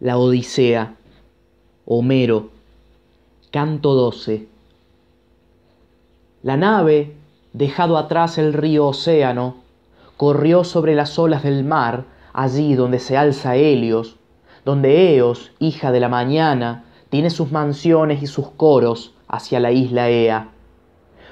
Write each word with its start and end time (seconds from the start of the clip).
La 0.00 0.16
Odisea. 0.16 0.94
Homero. 1.84 2.50
Canto 3.50 3.94
12. 3.94 4.46
La 6.44 6.56
nave, 6.56 7.16
dejado 7.52 7.98
atrás 7.98 8.38
el 8.38 8.52
río 8.52 8.86
Océano, 8.86 9.56
corrió 10.16 10.62
sobre 10.62 10.94
las 10.94 11.18
olas 11.18 11.42
del 11.42 11.64
mar, 11.64 12.04
allí 12.32 12.76
donde 12.76 13.00
se 13.00 13.16
alza 13.16 13.56
Helios, 13.56 14.14
donde 14.64 15.16
Eos, 15.16 15.50
hija 15.58 15.90
de 15.90 15.98
la 15.98 16.08
mañana, 16.08 16.84
tiene 17.10 17.30
sus 17.30 17.50
mansiones 17.50 18.22
y 18.22 18.28
sus 18.28 18.50
coros 18.50 19.14
hacia 19.26 19.58
la 19.58 19.72
isla 19.72 20.10
Ea. 20.10 20.50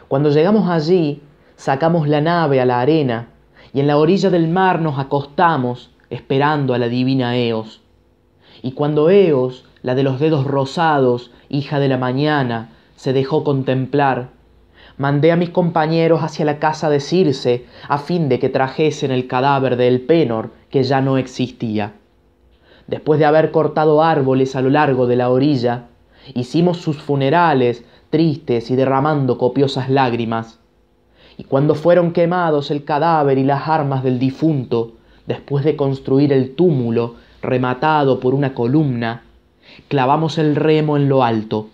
Cuando 0.09 0.31
llegamos 0.31 0.69
allí, 0.69 1.23
sacamos 1.55 2.09
la 2.09 2.21
nave 2.21 2.61
a 2.61 2.67
la 2.67 2.81
arena 2.81 3.29
y 3.73 3.79
en 3.79 3.87
la 3.87 3.97
orilla 3.97 4.29
del 4.29 4.49
mar 4.49 4.81
nos 4.81 4.99
acostamos 4.99 5.93
esperando 6.11 6.75
a 6.75 6.79
la 6.79 6.89
divina 6.89 7.37
Eos. 7.37 7.86
Y 8.63 8.73
cuando 8.73 9.11
Eos, 9.11 9.65
la 9.83 9.95
de 9.95 10.03
los 10.03 10.21
dedos 10.21 10.45
rosados, 10.45 11.31
hija 11.49 11.79
de 11.79 11.89
la 11.89 11.99
mañana, 11.99 12.71
se 12.97 13.13
dejó 13.13 13.45
contemplar, 13.45 14.31
mandé 14.99 15.33
a 15.33 15.37
mis 15.37 15.51
compañeros 15.51 16.23
hacia 16.23 16.45
la 16.45 16.59
casa 16.59 16.89
de 16.89 17.01
Circe 17.01 17.67
a 17.89 17.99
fin 17.99 18.29
de 18.29 18.39
que 18.39 18.49
trajesen 18.49 19.11
el 19.11 19.27
cadáver 19.27 19.77
de 19.77 19.89
Elpenor, 19.89 20.51
que 20.71 20.83
ya 20.83 21.01
no 21.01 21.19
existía. 21.19 21.93
Después 22.87 23.19
de 23.19 23.27
haber 23.27 23.51
cortado 23.51 24.03
árboles 24.03 24.57
a 24.57 24.63
lo 24.63 24.71
largo 24.71 25.07
de 25.07 25.17
la 25.17 25.31
orilla, 25.31 25.87
hicimos 26.35 26.79
sus 26.79 27.03
funerales 27.03 27.85
tristes 28.11 28.71
y 28.71 28.77
derramando 28.77 29.39
copiosas 29.39 29.91
lágrimas. 29.91 30.61
Y 31.37 31.45
cuando 31.45 31.75
fueron 31.75 32.13
quemados 32.13 32.71
el 32.71 32.85
cadáver 32.85 33.39
y 33.39 33.45
las 33.45 33.69
armas 33.69 34.03
del 34.03 34.19
difunto, 34.19 34.93
después 35.27 35.65
de 35.65 35.77
construir 35.77 36.33
el 36.33 36.55
túmulo 36.55 37.17
rematado 37.47 38.21
por 38.21 38.35
una 38.35 38.55
columna, 38.55 39.23
clavamos 39.89 40.39
el 40.39 40.57
remo 40.57 40.97
en 40.97 41.09
lo 41.09 41.25
alto. 41.25 41.69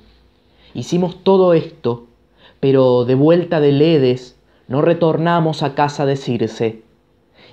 Hicimos 0.75 1.23
todo 1.25 1.55
esto, 1.55 2.07
pero 2.61 3.05
de 3.05 3.15
vuelta 3.15 3.61
de 3.61 3.73
Ledes 3.73 4.39
no 4.69 4.83
retornamos 4.83 5.63
a 5.63 5.75
casa 5.75 6.07
de 6.07 6.17
Circe. 6.17 6.83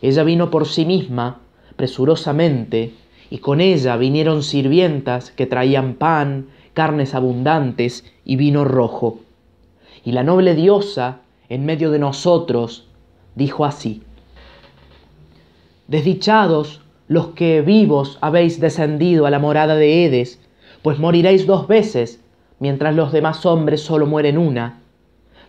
Ella 0.02 0.24
vino 0.24 0.52
por 0.52 0.68
sí 0.68 0.86
misma, 0.86 1.40
presurosamente, 1.76 2.94
y 3.30 3.40
con 3.40 3.62
ella 3.62 3.98
vinieron 3.98 4.44
sirvientas 4.44 5.32
que 5.32 5.46
traían 5.46 5.96
pan, 5.96 6.48
carnes 6.74 7.16
abundantes 7.16 8.06
y 8.24 8.36
vino 8.36 8.64
rojo. 8.64 9.20
Y 10.06 10.14
la 10.14 10.24
noble 10.24 10.56
diosa, 10.56 11.22
en 11.50 11.66
medio 11.66 11.92
de 11.92 12.00
nosotros, 12.00 12.88
dijo 13.36 13.66
así, 13.66 14.04
Desdichados 15.88 16.82
los 17.10 17.30
que 17.30 17.62
vivos 17.62 18.20
habéis 18.22 18.60
descendido 18.60 19.26
a 19.26 19.32
la 19.32 19.40
morada 19.40 19.76
de 19.76 20.06
Edes, 20.06 20.40
pues 20.84 21.00
moriréis 21.00 21.48
dos 21.48 21.68
veces, 21.68 22.24
mientras 22.60 22.96
los 22.96 23.12
demás 23.12 23.48
hombres 23.48 23.82
solo 23.82 24.06
mueren 24.06 24.38
una. 24.38 24.80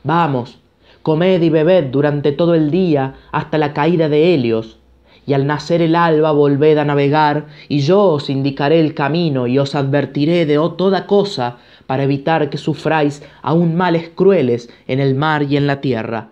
Vamos, 0.03 0.59
comed 1.03 1.43
y 1.43 1.51
bebed 1.51 1.85
durante 1.91 2.33
todo 2.33 2.55
el 2.55 2.71
día 2.71 3.17
hasta 3.31 3.59
la 3.59 3.75
caída 3.75 4.09
de 4.09 4.33
Helios, 4.33 4.79
y 5.27 5.35
al 5.35 5.47
nacer 5.47 5.83
el 5.83 5.97
alba 5.97 6.33
volved 6.33 6.79
a 6.79 6.87
navegar, 6.87 7.49
y 7.69 7.81
yo 7.81 8.05
os 8.05 8.31
indicaré 8.31 8.81
el 8.81 8.95
camino 8.95 9.47
y 9.47 9.59
os 9.59 9.75
advertiré 9.75 10.47
de 10.47 10.55
toda 10.79 11.07
cosa 11.07 11.59
para 11.87 12.05
evitar 12.05 12.49
que 12.49 12.57
sufráis 12.57 13.23
aún 13.43 13.77
males 13.77 14.09
crueles 14.09 14.71
en 14.89 14.99
el 14.99 15.15
mar 15.15 15.43
y 15.43 15.59
en 15.59 15.67
la 15.67 15.83
tierra. 15.83 16.31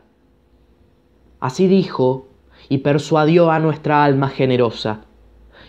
Así 1.38 1.68
dijo, 1.68 2.28
y 2.70 2.78
persuadió 2.78 3.50
a 3.50 3.58
nuestra 3.58 4.04
alma 4.04 4.28
generosa. 4.30 5.02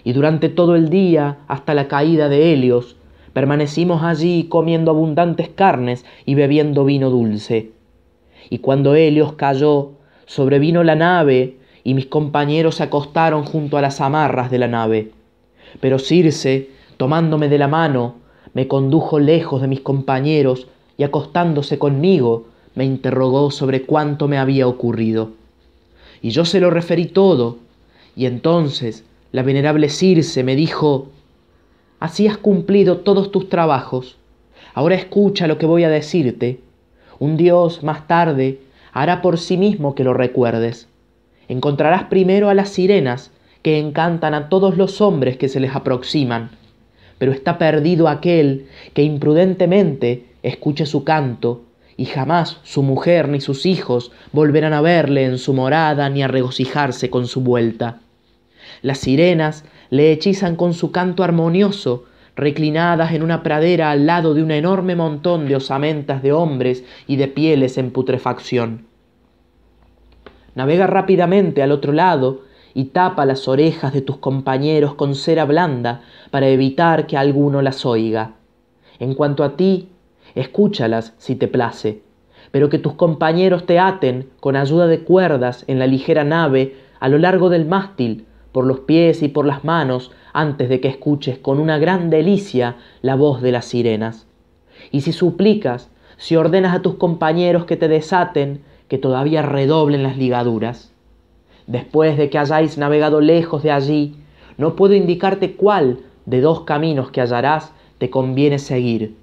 Y 0.04 0.14
durante 0.14 0.50
todo 0.50 0.76
el 0.76 0.90
día, 0.90 1.38
hasta 1.48 1.74
la 1.74 1.88
caída 1.88 2.30
de 2.30 2.54
Helios, 2.54 2.96
permanecimos 3.34 4.04
allí 4.04 4.46
comiendo 4.46 4.92
abundantes 4.92 5.50
carnes 5.50 6.06
y 6.26 6.36
bebiendo 6.36 6.86
vino 6.86 7.10
dulce. 7.10 7.72
Y 8.50 8.60
cuando 8.60 8.96
Helios 8.96 9.34
cayó, 9.34 9.92
sobrevino 10.26 10.84
la 10.84 10.96
nave, 10.96 11.58
y 11.84 11.94
mis 11.94 12.08
compañeros 12.08 12.76
se 12.76 12.84
acostaron 12.84 13.44
junto 13.44 13.78
a 13.78 13.82
las 13.82 14.02
amarras 14.02 14.52
de 14.52 14.60
la 14.60 14.68
nave. 14.68 15.12
Pero 15.80 16.00
Circe, 16.00 16.70
tomándome 16.98 17.48
de 17.50 17.58
la 17.58 17.68
mano, 17.68 18.16
me 18.54 18.68
condujo 18.68 19.20
lejos 19.20 19.62
de 19.62 19.68
mis 19.68 19.82
compañeros 19.82 20.68
y 20.98 21.04
acostándose 21.04 21.80
conmigo, 21.80 22.48
me 22.76 22.86
interrogó 22.86 23.52
sobre 23.52 23.84
cuánto 23.84 24.28
me 24.28 24.38
había 24.38 24.68
ocurrido 24.68 25.40
y 26.22 26.32
yo 26.32 26.46
se 26.46 26.60
lo 26.60 26.70
referí 26.70 27.06
todo. 27.06 27.58
Y 28.16 28.26
entonces 28.26 29.06
la 29.32 29.44
venerable 29.44 29.90
Circe 29.90 30.44
me 30.44 30.56
dijo, 30.56 31.10
Así 32.00 32.28
has 32.28 32.38
cumplido 32.38 33.00
todos 33.00 33.32
tus 33.32 33.50
trabajos. 33.50 34.18
Ahora 34.74 34.96
escucha 34.96 35.48
lo 35.48 35.58
que 35.58 35.66
voy 35.66 35.84
a 35.84 35.90
decirte. 35.90 36.60
Un 37.20 37.38
Dios 37.38 37.84
más 37.84 38.08
tarde 38.08 38.60
hará 38.94 39.22
por 39.22 39.38
sí 39.38 39.58
mismo 39.58 39.96
que 39.96 40.04
lo 40.04 40.14
recuerdes. 40.14 40.88
Encontrarás 41.48 42.06
primero 42.06 42.50
a 42.50 42.54
las 42.54 42.70
sirenas 42.70 43.32
que 43.62 43.78
encantan 43.78 44.34
a 44.34 44.50
todos 44.50 44.78
los 44.78 45.02
hombres 45.02 45.38
que 45.38 45.50
se 45.50 45.60
les 45.60 45.76
aproximan, 45.76 46.52
pero 47.18 47.32
está 47.32 47.58
perdido 47.58 48.08
aquel 48.08 48.68
que 48.94 49.04
imprudentemente 49.04 50.26
escuche 50.42 50.86
su 50.86 51.04
canto 51.04 51.64
y 51.98 52.06
jamás 52.06 52.60
su 52.64 52.82
mujer 52.82 53.28
ni 53.28 53.42
sus 53.42 53.66
hijos 53.66 54.12
volverán 54.32 54.72
a 54.72 54.80
verle 54.80 55.26
en 55.26 55.38
su 55.38 55.54
morada 55.54 56.10
ni 56.10 56.24
a 56.24 56.30
regocijarse 56.30 57.10
con 57.10 57.28
su 57.28 57.42
vuelta. 57.42 58.00
Las 58.82 59.00
sirenas 59.00 59.66
le 59.90 60.12
hechizan 60.12 60.56
con 60.56 60.74
su 60.74 60.92
canto 60.92 61.24
armonioso, 61.24 62.06
reclinadas 62.36 63.12
en 63.12 63.24
una 63.24 63.44
pradera 63.44 63.92
al 63.92 64.06
lado 64.06 64.34
de 64.34 64.42
un 64.42 64.52
enorme 64.52 64.96
montón 64.96 65.48
de 65.48 65.58
osamentas 65.58 66.24
de 66.24 66.32
hombres 66.32 66.86
y 67.06 67.18
de 67.18 67.28
pieles 67.28 67.78
en 67.78 67.92
putrefacción. 67.92 68.88
Navega 70.56 70.88
rápidamente 70.88 71.62
al 71.62 71.72
otro 71.72 71.92
lado 71.92 72.42
y 72.74 72.86
tapa 72.86 73.26
las 73.26 73.48
orejas 73.48 73.94
de 73.94 74.02
tus 74.02 74.18
compañeros 74.18 74.94
con 74.94 75.16
cera 75.16 75.46
blanda 75.46 76.02
para 76.32 76.48
evitar 76.48 77.08
que 77.08 77.18
alguno 77.18 77.62
las 77.62 77.86
oiga. 77.86 78.36
En 79.00 79.16
cuanto 79.16 79.44
a 79.44 79.58
ti, 79.58 79.90
escúchalas 80.36 81.14
si 81.18 81.36
te 81.36 81.48
place, 81.48 82.04
pero 82.52 82.70
que 82.70 82.80
tus 82.80 82.94
compañeros 82.94 83.66
te 83.66 83.80
aten 83.80 84.30
con 84.40 84.56
ayuda 84.56 84.88
de 84.88 85.02
cuerdas 85.02 85.66
en 85.68 85.80
la 85.80 85.88
ligera 85.88 86.24
nave 86.24 86.76
a 87.00 87.10
lo 87.10 87.18
largo 87.18 87.50
del 87.50 87.66
mástil, 87.66 88.26
por 88.52 88.66
los 88.66 88.82
pies 88.82 89.22
y 89.22 89.28
por 89.28 89.46
las 89.46 89.64
manos, 89.64 90.12
antes 90.34 90.70
de 90.70 90.80
que 90.80 90.88
escuches 90.88 91.38
con 91.38 91.60
una 91.60 91.78
gran 91.78 92.10
delicia 92.10 92.76
la 93.02 93.16
voz 93.16 93.42
de 93.42 93.52
las 93.52 93.66
sirenas. 93.66 94.28
Y 94.92 95.02
si 95.02 95.12
suplicas, 95.12 95.90
si 96.18 96.36
ordenas 96.36 96.76
a 96.76 96.82
tus 96.82 96.96
compañeros 96.96 97.66
que 97.66 97.78
te 97.78 97.88
desaten, 97.88 98.62
que 98.88 98.98
todavía 98.98 99.42
redoblen 99.42 100.04
las 100.04 100.18
ligaduras. 100.18 100.92
Después 101.68 102.18
de 102.18 102.30
que 102.30 102.40
hayáis 102.40 102.78
navegado 102.78 103.22
lejos 103.22 103.64
de 103.64 103.72
allí, 103.72 104.16
no 104.58 104.76
puedo 104.76 104.96
indicarte 104.96 105.56
cuál 105.56 106.00
de 106.26 106.42
dos 106.42 106.62
caminos 106.62 107.12
que 107.12 107.22
hallarás 107.22 107.72
te 107.98 108.10
conviene 108.10 108.60
seguir 108.60 109.16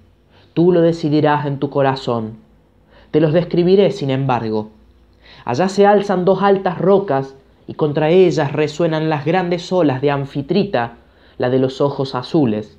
Tú 0.56 0.72
lo 0.72 0.80
decidirás 0.80 1.44
en 1.44 1.58
tu 1.58 1.68
corazón. 1.68 2.38
Te 3.10 3.20
los 3.20 3.34
describiré, 3.34 3.90
sin 3.90 4.08
embargo. 4.08 4.70
Allá 5.44 5.68
se 5.68 5.84
alzan 5.84 6.24
dos 6.24 6.42
altas 6.42 6.78
rocas 6.78 7.34
y 7.66 7.74
contra 7.74 8.10
ellas 8.10 8.52
resuenan 8.52 9.08
las 9.08 9.24
grandes 9.24 9.72
olas 9.72 10.00
de 10.00 10.10
Anfitrita, 10.10 10.94
la 11.38 11.50
de 11.50 11.58
los 11.58 11.80
ojos 11.80 12.14
azules. 12.14 12.78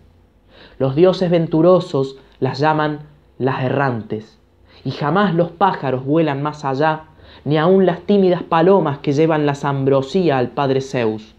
Los 0.80 0.96
dioses 0.96 1.30
venturosos 1.30 2.18
las 2.40 2.60
llaman 2.60 3.02
las 3.38 3.64
errantes, 3.64 4.40
y 4.84 4.92
jamás 4.92 5.36
los 5.36 5.52
pájaros 5.52 6.06
vuelan 6.06 6.42
más 6.42 6.66
allá, 6.66 7.06
ni 7.46 7.58
aun 7.58 7.86
las 7.86 8.02
tímidas 8.02 8.44
palomas 8.44 9.00
que 9.00 9.14
llevan 9.14 9.46
la 9.46 9.58
ambrosía 9.64 10.38
al 10.38 10.50
padre 10.50 10.82
Zeus. 10.82 11.36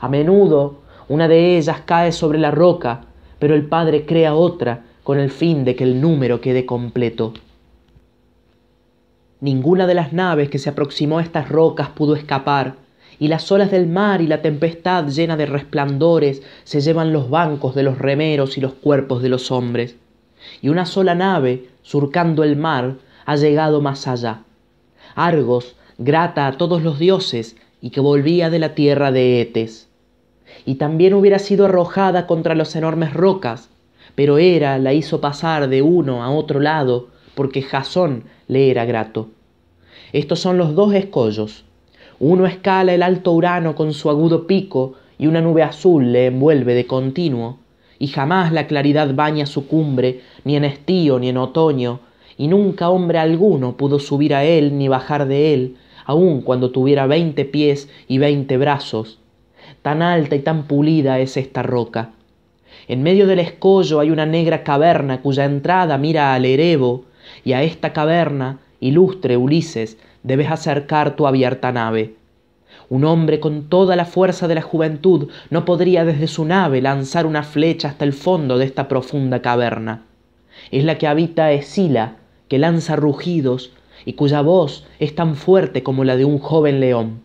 A 0.00 0.08
menudo 0.08 0.80
una 1.08 1.28
de 1.28 1.58
ellas 1.58 1.82
cae 1.84 2.12
sobre 2.12 2.38
la 2.38 2.50
roca, 2.50 3.02
pero 3.38 3.54
el 3.54 3.66
padre 3.66 4.06
crea 4.06 4.34
otra 4.34 4.84
con 5.02 5.18
el 5.18 5.30
fin 5.30 5.64
de 5.64 5.74
que 5.76 5.84
el 5.84 6.00
número 6.00 6.40
quede 6.40 6.64
completo. 6.64 7.34
Ninguna 9.42 9.88
de 9.88 9.94
las 9.94 10.12
naves 10.12 10.50
que 10.50 10.60
se 10.60 10.70
aproximó 10.70 11.18
a 11.18 11.22
estas 11.22 11.48
rocas 11.48 11.88
pudo 11.88 12.14
escapar, 12.14 12.76
y 13.18 13.26
las 13.26 13.50
olas 13.50 13.72
del 13.72 13.88
mar 13.88 14.20
y 14.20 14.28
la 14.28 14.40
tempestad 14.40 15.08
llena 15.08 15.36
de 15.36 15.46
resplandores 15.46 16.42
se 16.62 16.80
llevan 16.80 17.12
los 17.12 17.28
bancos 17.28 17.74
de 17.74 17.82
los 17.82 17.98
remeros 17.98 18.56
y 18.56 18.60
los 18.60 18.72
cuerpos 18.74 19.20
de 19.20 19.28
los 19.28 19.50
hombres. 19.50 19.96
Y 20.60 20.68
una 20.68 20.86
sola 20.86 21.16
nave, 21.16 21.70
surcando 21.82 22.44
el 22.44 22.54
mar, 22.54 22.98
ha 23.26 23.34
llegado 23.34 23.80
más 23.80 24.06
allá. 24.06 24.44
Argos, 25.16 25.74
grata 25.98 26.46
a 26.46 26.52
todos 26.52 26.84
los 26.84 27.00
dioses, 27.00 27.56
y 27.80 27.90
que 27.90 27.98
volvía 28.00 28.48
de 28.48 28.60
la 28.60 28.76
tierra 28.76 29.10
de 29.10 29.40
Etes. 29.40 29.88
Y 30.64 30.76
también 30.76 31.14
hubiera 31.14 31.40
sido 31.40 31.64
arrojada 31.64 32.28
contra 32.28 32.54
las 32.54 32.76
enormes 32.76 33.12
rocas, 33.12 33.70
pero 34.14 34.38
Hera 34.38 34.78
la 34.78 34.92
hizo 34.92 35.20
pasar 35.20 35.68
de 35.68 35.82
uno 35.82 36.22
a 36.22 36.30
otro 36.30 36.60
lado 36.60 37.08
porque 37.34 37.62
Jasón 37.62 38.24
le 38.48 38.70
era 38.70 38.84
grato. 38.84 39.28
Estos 40.12 40.40
son 40.40 40.58
los 40.58 40.74
dos 40.74 40.94
escollos. 40.94 41.64
Uno 42.18 42.46
escala 42.46 42.94
el 42.94 43.02
alto 43.02 43.32
Urano 43.32 43.74
con 43.74 43.92
su 43.94 44.10
agudo 44.10 44.46
pico 44.46 44.94
y 45.18 45.26
una 45.26 45.40
nube 45.40 45.62
azul 45.62 46.12
le 46.12 46.26
envuelve 46.26 46.74
de 46.74 46.86
continuo, 46.86 47.58
y 47.98 48.08
jamás 48.08 48.52
la 48.52 48.66
claridad 48.66 49.14
baña 49.14 49.46
su 49.46 49.68
cumbre, 49.68 50.20
ni 50.44 50.56
en 50.56 50.64
estío 50.64 51.18
ni 51.18 51.28
en 51.28 51.36
otoño, 51.36 52.00
y 52.36 52.48
nunca 52.48 52.90
hombre 52.90 53.18
alguno 53.18 53.76
pudo 53.76 53.98
subir 53.98 54.34
a 54.34 54.44
él 54.44 54.76
ni 54.78 54.88
bajar 54.88 55.26
de 55.26 55.54
él, 55.54 55.76
aun 56.04 56.42
cuando 56.42 56.70
tuviera 56.70 57.06
veinte 57.06 57.44
pies 57.44 57.88
y 58.08 58.18
veinte 58.18 58.56
brazos. 58.56 59.20
Tan 59.82 60.02
alta 60.02 60.36
y 60.36 60.40
tan 60.40 60.64
pulida 60.64 61.20
es 61.20 61.36
esta 61.36 61.62
roca. 61.62 62.10
En 62.88 63.02
medio 63.02 63.26
del 63.26 63.38
escollo 63.38 64.00
hay 64.00 64.10
una 64.10 64.26
negra 64.26 64.64
caverna 64.64 65.22
cuya 65.22 65.44
entrada 65.44 65.98
mira 65.98 66.34
al 66.34 66.44
Erebo, 66.44 67.04
y 67.44 67.52
a 67.52 67.62
esta 67.62 67.92
caverna, 67.92 68.58
ilustre 68.80 69.36
Ulises, 69.36 69.98
debes 70.22 70.50
acercar 70.50 71.16
tu 71.16 71.26
abierta 71.26 71.72
nave. 71.72 72.16
Un 72.88 73.04
hombre 73.04 73.40
con 73.40 73.68
toda 73.68 73.96
la 73.96 74.04
fuerza 74.04 74.48
de 74.48 74.54
la 74.54 74.62
juventud 74.62 75.28
no 75.50 75.64
podría 75.64 76.04
desde 76.04 76.26
su 76.26 76.44
nave 76.44 76.82
lanzar 76.82 77.26
una 77.26 77.42
flecha 77.42 77.88
hasta 77.88 78.04
el 78.04 78.12
fondo 78.12 78.58
de 78.58 78.64
esta 78.64 78.88
profunda 78.88 79.40
caverna. 79.42 80.02
Es 80.70 80.84
la 80.84 80.98
que 80.98 81.06
habita 81.06 81.52
Escila, 81.52 82.16
que 82.48 82.58
lanza 82.58 82.96
rugidos 82.96 83.72
y 84.04 84.14
cuya 84.14 84.42
voz 84.42 84.86
es 84.98 85.14
tan 85.14 85.36
fuerte 85.36 85.82
como 85.82 86.04
la 86.04 86.16
de 86.16 86.24
un 86.24 86.38
joven 86.38 86.80
león. 86.80 87.22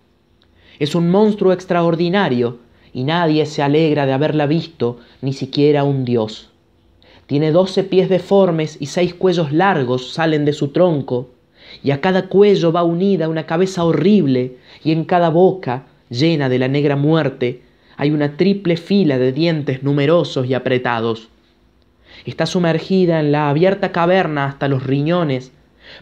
Es 0.80 0.96
un 0.96 1.10
monstruo 1.10 1.52
extraordinario 1.52 2.60
y 2.94 3.04
nadie 3.04 3.46
se 3.46 3.62
alegra 3.62 4.06
de 4.06 4.14
haberla 4.14 4.46
visto, 4.46 5.00
ni 5.22 5.34
siquiera 5.34 5.84
un 5.84 6.06
dios. 6.06 6.52
Tiene 7.27 7.51
doce 7.51 7.83
pies 7.83 8.07
deformes 8.07 8.77
y 8.79 8.85
seis 8.85 9.13
cuellos 9.13 9.51
largos 9.51 10.13
salen 10.13 10.45
de 10.45 10.53
su 10.53 10.69
tronco, 10.69 11.29
y 11.83 11.91
a 11.91 12.00
cada 12.00 12.27
cuello 12.29 12.71
va 12.71 12.83
unida 12.83 13.27
una 13.27 13.45
cabeza 13.45 13.83
horrible, 13.83 14.56
y 14.83 14.94
en 14.94 15.03
cada 15.03 15.29
boca, 15.29 15.88
llena 16.09 16.47
de 16.47 16.57
la 16.57 16.69
negra 16.69 16.95
muerte, 16.95 17.62
hay 17.97 18.12
una 18.12 18.38
triple 18.38 18.77
fila 18.77 19.18
de 19.18 19.33
dientes 19.33 19.83
numerosos 19.83 20.47
y 20.47 20.53
apretados. 20.53 21.27
Está 22.25 22.45
sumergida 22.45 23.19
en 23.19 23.33
la 23.33 23.50
abierta 23.50 23.91
caverna 23.91 24.45
hasta 24.45 24.69
los 24.69 24.83
riñones, 24.83 25.51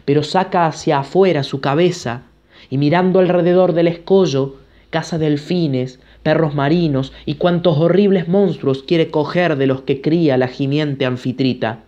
pero 0.04 0.22
saca 0.22 0.66
hacia 0.66 1.00
afuera 1.00 1.42
su 1.42 1.60
cabeza, 1.60 2.22
y 2.70 2.78
mirando 2.78 3.18
alrededor 3.18 3.72
del 3.72 3.88
escollo, 3.88 4.56
caza 4.90 5.18
delfines, 5.18 5.98
perros 6.26 6.56
marinos 6.56 7.12
y 7.24 7.34
cuantos 7.34 7.78
horribles 7.78 8.26
monstruos 8.26 8.82
quiere 8.82 9.12
coger 9.12 9.54
de 9.54 9.68
los 9.68 9.82
que 9.82 10.00
cría 10.00 10.36
la 10.36 10.48
gimiente 10.48 11.06
anfitrita. 11.06 11.84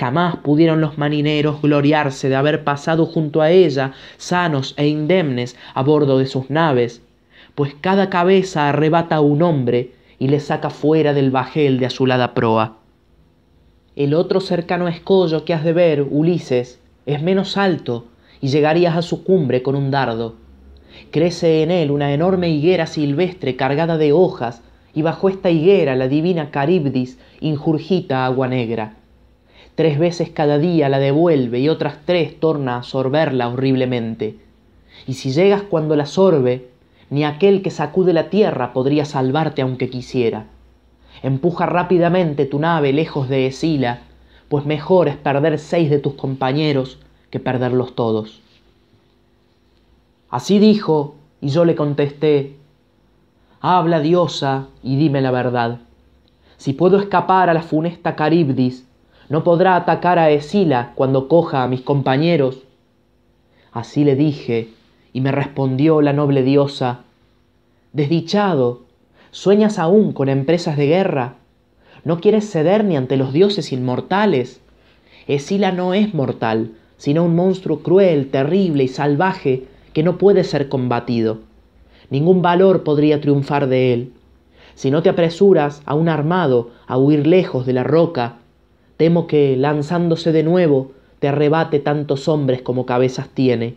Jamás 0.00 0.36
pudieron 0.36 0.80
los 0.80 0.96
marineros 0.96 1.60
gloriarse 1.60 2.30
de 2.30 2.36
haber 2.36 2.64
pasado 2.64 3.04
junto 3.04 3.42
a 3.42 3.50
ella, 3.50 3.92
sanos 4.16 4.72
e 4.78 4.86
indemnes, 4.86 5.54
a 5.74 5.82
bordo 5.82 6.18
de 6.18 6.24
sus 6.24 6.48
naves, 6.48 7.02
pues 7.54 7.74
cada 7.78 8.08
cabeza 8.08 8.70
arrebata 8.70 9.16
a 9.16 9.20
un 9.20 9.42
hombre 9.42 9.92
y 10.18 10.28
le 10.28 10.40
saca 10.40 10.70
fuera 10.70 11.12
del 11.12 11.30
bajel 11.30 11.78
de 11.78 11.84
azulada 11.84 12.32
proa. 12.32 12.78
El 13.96 14.14
otro 14.14 14.40
cercano 14.40 14.88
escollo 14.88 15.44
que 15.44 15.52
has 15.52 15.62
de 15.62 15.74
ver, 15.74 16.06
Ulises, 16.08 16.80
es 17.04 17.22
menos 17.22 17.58
alto 17.58 18.06
y 18.40 18.48
llegarías 18.48 18.96
a 18.96 19.02
su 19.02 19.24
cumbre 19.24 19.62
con 19.62 19.74
un 19.76 19.90
dardo. 19.90 20.36
Crece 21.10 21.62
en 21.62 21.70
él 21.70 21.90
una 21.90 22.12
enorme 22.12 22.48
higuera 22.50 22.86
silvestre 22.86 23.56
cargada 23.56 23.98
de 23.98 24.12
hojas 24.12 24.62
y 24.94 25.02
bajo 25.02 25.28
esta 25.28 25.50
higuera 25.50 25.96
la 25.96 26.08
divina 26.08 26.50
Caribdis 26.50 27.18
injurgita 27.40 28.24
agua 28.26 28.48
negra. 28.48 28.96
Tres 29.74 29.98
veces 29.98 30.28
cada 30.30 30.58
día 30.58 30.88
la 30.88 30.98
devuelve 30.98 31.60
y 31.60 31.68
otras 31.68 31.98
tres 32.04 32.38
torna 32.38 32.78
a 32.78 32.82
sorberla 32.82 33.48
horriblemente. 33.48 34.36
Y 35.06 35.14
si 35.14 35.32
llegas 35.32 35.62
cuando 35.62 35.96
la 35.96 36.06
sorbe, 36.06 36.68
ni 37.08 37.24
aquel 37.24 37.62
que 37.62 37.70
sacude 37.70 38.12
la 38.12 38.28
tierra 38.30 38.72
podría 38.72 39.04
salvarte 39.04 39.62
aunque 39.62 39.88
quisiera. 39.88 40.46
Empuja 41.22 41.66
rápidamente 41.66 42.46
tu 42.46 42.58
nave 42.58 42.92
lejos 42.92 43.28
de 43.28 43.46
Esila, 43.46 44.00
pues 44.48 44.66
mejor 44.66 45.08
es 45.08 45.16
perder 45.16 45.58
seis 45.58 45.88
de 45.88 45.98
tus 45.98 46.14
compañeros 46.14 46.98
que 47.30 47.40
perderlos 47.40 47.94
todos. 47.94 48.42
Así 50.32 50.58
dijo, 50.58 51.16
y 51.42 51.48
yo 51.48 51.66
le 51.66 51.74
contesté, 51.74 52.56
Habla, 53.60 54.00
diosa, 54.00 54.68
y 54.82 54.96
dime 54.96 55.20
la 55.20 55.30
verdad. 55.30 55.80
Si 56.56 56.72
puedo 56.72 56.98
escapar 56.98 57.50
a 57.50 57.54
la 57.54 57.60
funesta 57.60 58.16
Caribdis, 58.16 58.88
¿no 59.28 59.44
podrá 59.44 59.76
atacar 59.76 60.18
a 60.18 60.30
Esila 60.30 60.92
cuando 60.94 61.28
coja 61.28 61.62
a 61.62 61.68
mis 61.68 61.82
compañeros? 61.82 62.62
Así 63.72 64.04
le 64.04 64.16
dije, 64.16 64.70
y 65.12 65.20
me 65.20 65.32
respondió 65.32 66.00
la 66.00 66.14
noble 66.14 66.42
diosa, 66.42 67.00
Desdichado, 67.92 68.80
¿sueñas 69.32 69.78
aún 69.78 70.14
con 70.14 70.30
empresas 70.30 70.78
de 70.78 70.86
guerra? 70.86 71.34
¿No 72.04 72.22
quieres 72.22 72.50
ceder 72.50 72.84
ni 72.84 72.96
ante 72.96 73.18
los 73.18 73.34
dioses 73.34 73.70
inmortales? 73.70 74.62
Esila 75.26 75.72
no 75.72 75.92
es 75.92 76.14
mortal, 76.14 76.72
sino 76.96 77.22
un 77.22 77.36
monstruo 77.36 77.80
cruel, 77.82 78.30
terrible 78.30 78.84
y 78.84 78.88
salvaje 78.88 79.66
que 79.92 80.02
no 80.02 80.18
puede 80.18 80.44
ser 80.44 80.68
combatido. 80.68 81.38
Ningún 82.10 82.42
valor 82.42 82.82
podría 82.82 83.20
triunfar 83.20 83.68
de 83.68 83.92
él. 83.92 84.12
Si 84.74 84.90
no 84.90 85.02
te 85.02 85.08
apresuras, 85.08 85.82
aún 85.84 86.08
armado, 86.08 86.70
a 86.86 86.98
huir 86.98 87.26
lejos 87.26 87.66
de 87.66 87.72
la 87.72 87.84
roca, 87.84 88.36
temo 88.96 89.26
que, 89.26 89.56
lanzándose 89.56 90.32
de 90.32 90.42
nuevo, 90.42 90.92
te 91.18 91.28
arrebate 91.28 91.78
tantos 91.78 92.28
hombres 92.28 92.62
como 92.62 92.86
cabezas 92.86 93.28
tiene. 93.28 93.76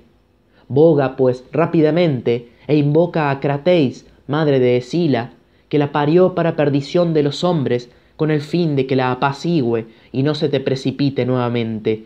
Boga, 0.68 1.16
pues, 1.16 1.44
rápidamente, 1.52 2.50
e 2.68 2.76
invoca 2.76 3.30
a 3.30 3.40
Crateis, 3.40 4.08
madre 4.28 4.60
de 4.60 4.78
Esila, 4.78 5.34
que 5.70 5.78
la 5.78 5.92
parió 5.92 6.36
para 6.36 6.56
perdición 6.56 7.14
de 7.14 7.24
los 7.24 7.44
hombres, 7.44 7.90
con 8.16 8.32
el 8.32 8.42
fin 8.42 8.76
de 8.76 8.88
que 8.88 8.96
la 8.96 9.12
apacigüe 9.12 9.86
y 10.12 10.24
no 10.24 10.36
se 10.36 10.50
te 10.50 10.60
precipite 10.60 11.26
nuevamente. 11.26 12.06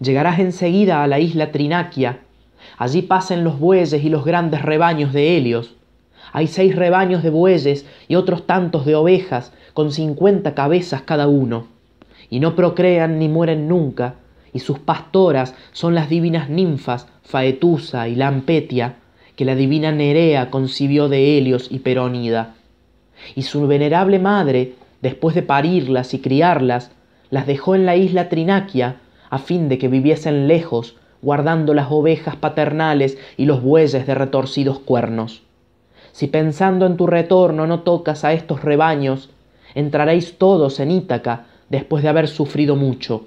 Llegarás 0.00 0.38
enseguida 0.38 1.02
a 1.02 1.08
la 1.08 1.18
isla 1.18 1.50
Trinaquia. 1.50 2.20
Allí 2.76 3.02
pasen 3.02 3.42
los 3.42 3.58
bueyes 3.58 4.04
y 4.04 4.08
los 4.08 4.24
grandes 4.24 4.62
rebaños 4.62 5.12
de 5.12 5.36
Helios. 5.36 5.74
Hay 6.32 6.46
seis 6.46 6.76
rebaños 6.76 7.22
de 7.22 7.30
bueyes 7.30 7.86
y 8.06 8.14
otros 8.14 8.46
tantos 8.46 8.84
de 8.84 8.94
ovejas, 8.94 9.52
con 9.74 9.90
cincuenta 9.90 10.54
cabezas 10.54 11.02
cada 11.02 11.26
uno. 11.26 11.66
Y 12.30 12.38
no 12.40 12.54
procrean 12.54 13.18
ni 13.18 13.28
mueren 13.28 13.66
nunca, 13.66 14.14
y 14.52 14.60
sus 14.60 14.78
pastoras 14.78 15.54
son 15.72 15.94
las 15.94 16.08
divinas 16.08 16.48
ninfas 16.48 17.08
Faetusa 17.22 18.08
y 18.08 18.14
Lampetia, 18.14 18.96
que 19.34 19.44
la 19.44 19.54
divina 19.54 19.92
Nerea 19.92 20.50
concibió 20.50 21.08
de 21.08 21.38
Helios 21.38 21.68
y 21.70 21.80
Perónida. 21.80 22.54
Y 23.34 23.42
su 23.42 23.66
venerable 23.66 24.18
madre, 24.18 24.74
después 25.02 25.34
de 25.34 25.42
parirlas 25.42 26.14
y 26.14 26.20
criarlas, 26.20 26.92
las 27.30 27.46
dejó 27.46 27.74
en 27.74 27.84
la 27.84 27.96
isla 27.96 28.28
Trinaquia, 28.28 28.96
a 29.30 29.38
fin 29.38 29.68
de 29.68 29.78
que 29.78 29.88
viviesen 29.88 30.48
lejos, 30.48 30.96
guardando 31.22 31.74
las 31.74 31.88
ovejas 31.90 32.36
paternales 32.36 33.18
y 33.36 33.44
los 33.44 33.62
bueyes 33.62 34.06
de 34.06 34.14
retorcidos 34.14 34.78
cuernos. 34.78 35.42
Si 36.12 36.26
pensando 36.26 36.86
en 36.86 36.96
tu 36.96 37.06
retorno 37.06 37.66
no 37.66 37.80
tocas 37.80 38.24
a 38.24 38.32
estos 38.32 38.62
rebaños, 38.62 39.30
entraréis 39.74 40.38
todos 40.38 40.80
en 40.80 40.90
Ítaca 40.90 41.46
después 41.68 42.02
de 42.02 42.08
haber 42.08 42.28
sufrido 42.28 42.76
mucho. 42.76 43.26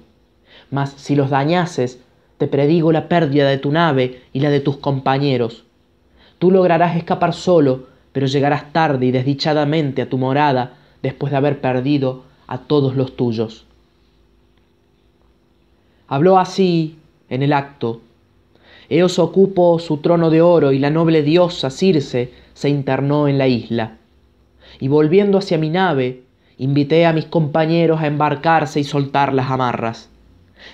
Mas 0.70 0.90
si 0.96 1.14
los 1.14 1.30
dañases, 1.30 2.00
te 2.38 2.48
predigo 2.48 2.92
la 2.92 3.08
pérdida 3.08 3.48
de 3.48 3.58
tu 3.58 3.70
nave 3.70 4.22
y 4.32 4.40
la 4.40 4.50
de 4.50 4.60
tus 4.60 4.78
compañeros. 4.78 5.64
Tú 6.38 6.50
lograrás 6.50 6.96
escapar 6.96 7.34
solo, 7.34 7.86
pero 8.12 8.26
llegarás 8.26 8.72
tarde 8.72 9.06
y 9.06 9.10
desdichadamente 9.12 10.02
a 10.02 10.08
tu 10.08 10.18
morada 10.18 10.74
después 11.02 11.30
de 11.30 11.36
haber 11.36 11.60
perdido 11.60 12.24
a 12.46 12.58
todos 12.58 12.96
los 12.96 13.16
tuyos. 13.16 13.66
Habló 16.12 16.38
así 16.38 16.98
en 17.30 17.42
el 17.42 17.54
acto. 17.54 18.02
Eos 18.90 19.18
ocupó 19.18 19.78
su 19.78 19.96
trono 19.96 20.28
de 20.28 20.42
oro 20.42 20.70
y 20.70 20.78
la 20.78 20.90
noble 20.90 21.22
diosa 21.22 21.70
Circe 21.70 22.34
se 22.52 22.68
internó 22.68 23.28
en 23.28 23.38
la 23.38 23.48
isla. 23.48 23.96
Y 24.78 24.88
volviendo 24.88 25.38
hacia 25.38 25.56
mi 25.56 25.70
nave, 25.70 26.20
invité 26.58 27.06
a 27.06 27.14
mis 27.14 27.24
compañeros 27.24 28.02
a 28.02 28.08
embarcarse 28.08 28.78
y 28.78 28.84
soltar 28.84 29.32
las 29.32 29.50
amarras. 29.50 30.10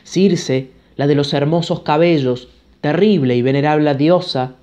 Circe, 0.03 0.73
la 0.97 1.07
de 1.07 1.15
los 1.15 1.33
hermosos 1.33 1.83
cabellos, 1.83 2.49
terrible 2.81 3.37
y 3.37 3.43
venerable 3.43 3.95
diosa, 3.95 4.55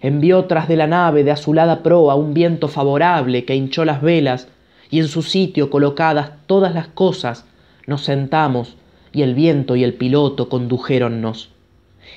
envió 0.00 0.44
tras 0.44 0.68
de 0.68 0.76
la 0.76 0.86
nave 0.86 1.24
de 1.24 1.32
azulada 1.32 1.82
proa 1.82 2.14
un 2.14 2.34
viento 2.34 2.68
favorable 2.68 3.44
que 3.44 3.56
hinchó 3.56 3.84
las 3.84 4.00
velas, 4.00 4.46
y 4.90 5.00
en 5.00 5.08
su 5.08 5.22
sitio 5.22 5.70
colocadas 5.70 6.30
todas 6.46 6.72
las 6.72 6.86
cosas, 6.86 7.46
nos 7.88 8.04
sentamos 8.04 8.76
y 9.12 9.22
el 9.22 9.34
viento 9.34 9.76
y 9.76 9.84
el 9.84 9.94
piloto 9.94 10.48
condujéronnos. 10.48 11.50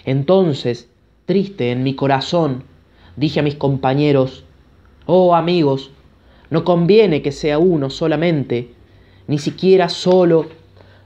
Entonces, 0.05 0.89
triste 1.25 1.71
en 1.71 1.83
mi 1.83 1.95
corazón, 1.95 2.63
dije 3.15 3.39
a 3.39 3.43
mis 3.43 3.55
compañeros, 3.55 4.43
Oh 5.05 5.35
amigos, 5.35 5.91
no 6.49 6.63
conviene 6.63 7.21
que 7.21 7.31
sea 7.31 7.59
uno 7.59 7.89
solamente, 7.89 8.73
ni 9.27 9.37
siquiera 9.37 9.89
solo 9.89 10.45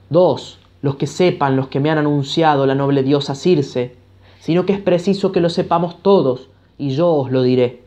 dos 0.09 0.59
los 0.81 0.95
que 0.95 1.07
sepan 1.07 1.55
los 1.55 1.67
que 1.67 1.79
me 1.79 1.89
han 1.89 1.97
anunciado 1.97 2.65
la 2.65 2.75
noble 2.75 3.03
diosa 3.03 3.33
Circe, 3.33 3.95
sino 4.39 4.65
que 4.65 4.73
es 4.73 4.79
preciso 4.79 5.31
que 5.31 5.41
lo 5.41 5.49
sepamos 5.49 6.01
todos, 6.03 6.49
y 6.77 6.91
yo 6.91 7.11
os 7.11 7.31
lo 7.31 7.41
diré. 7.41 7.83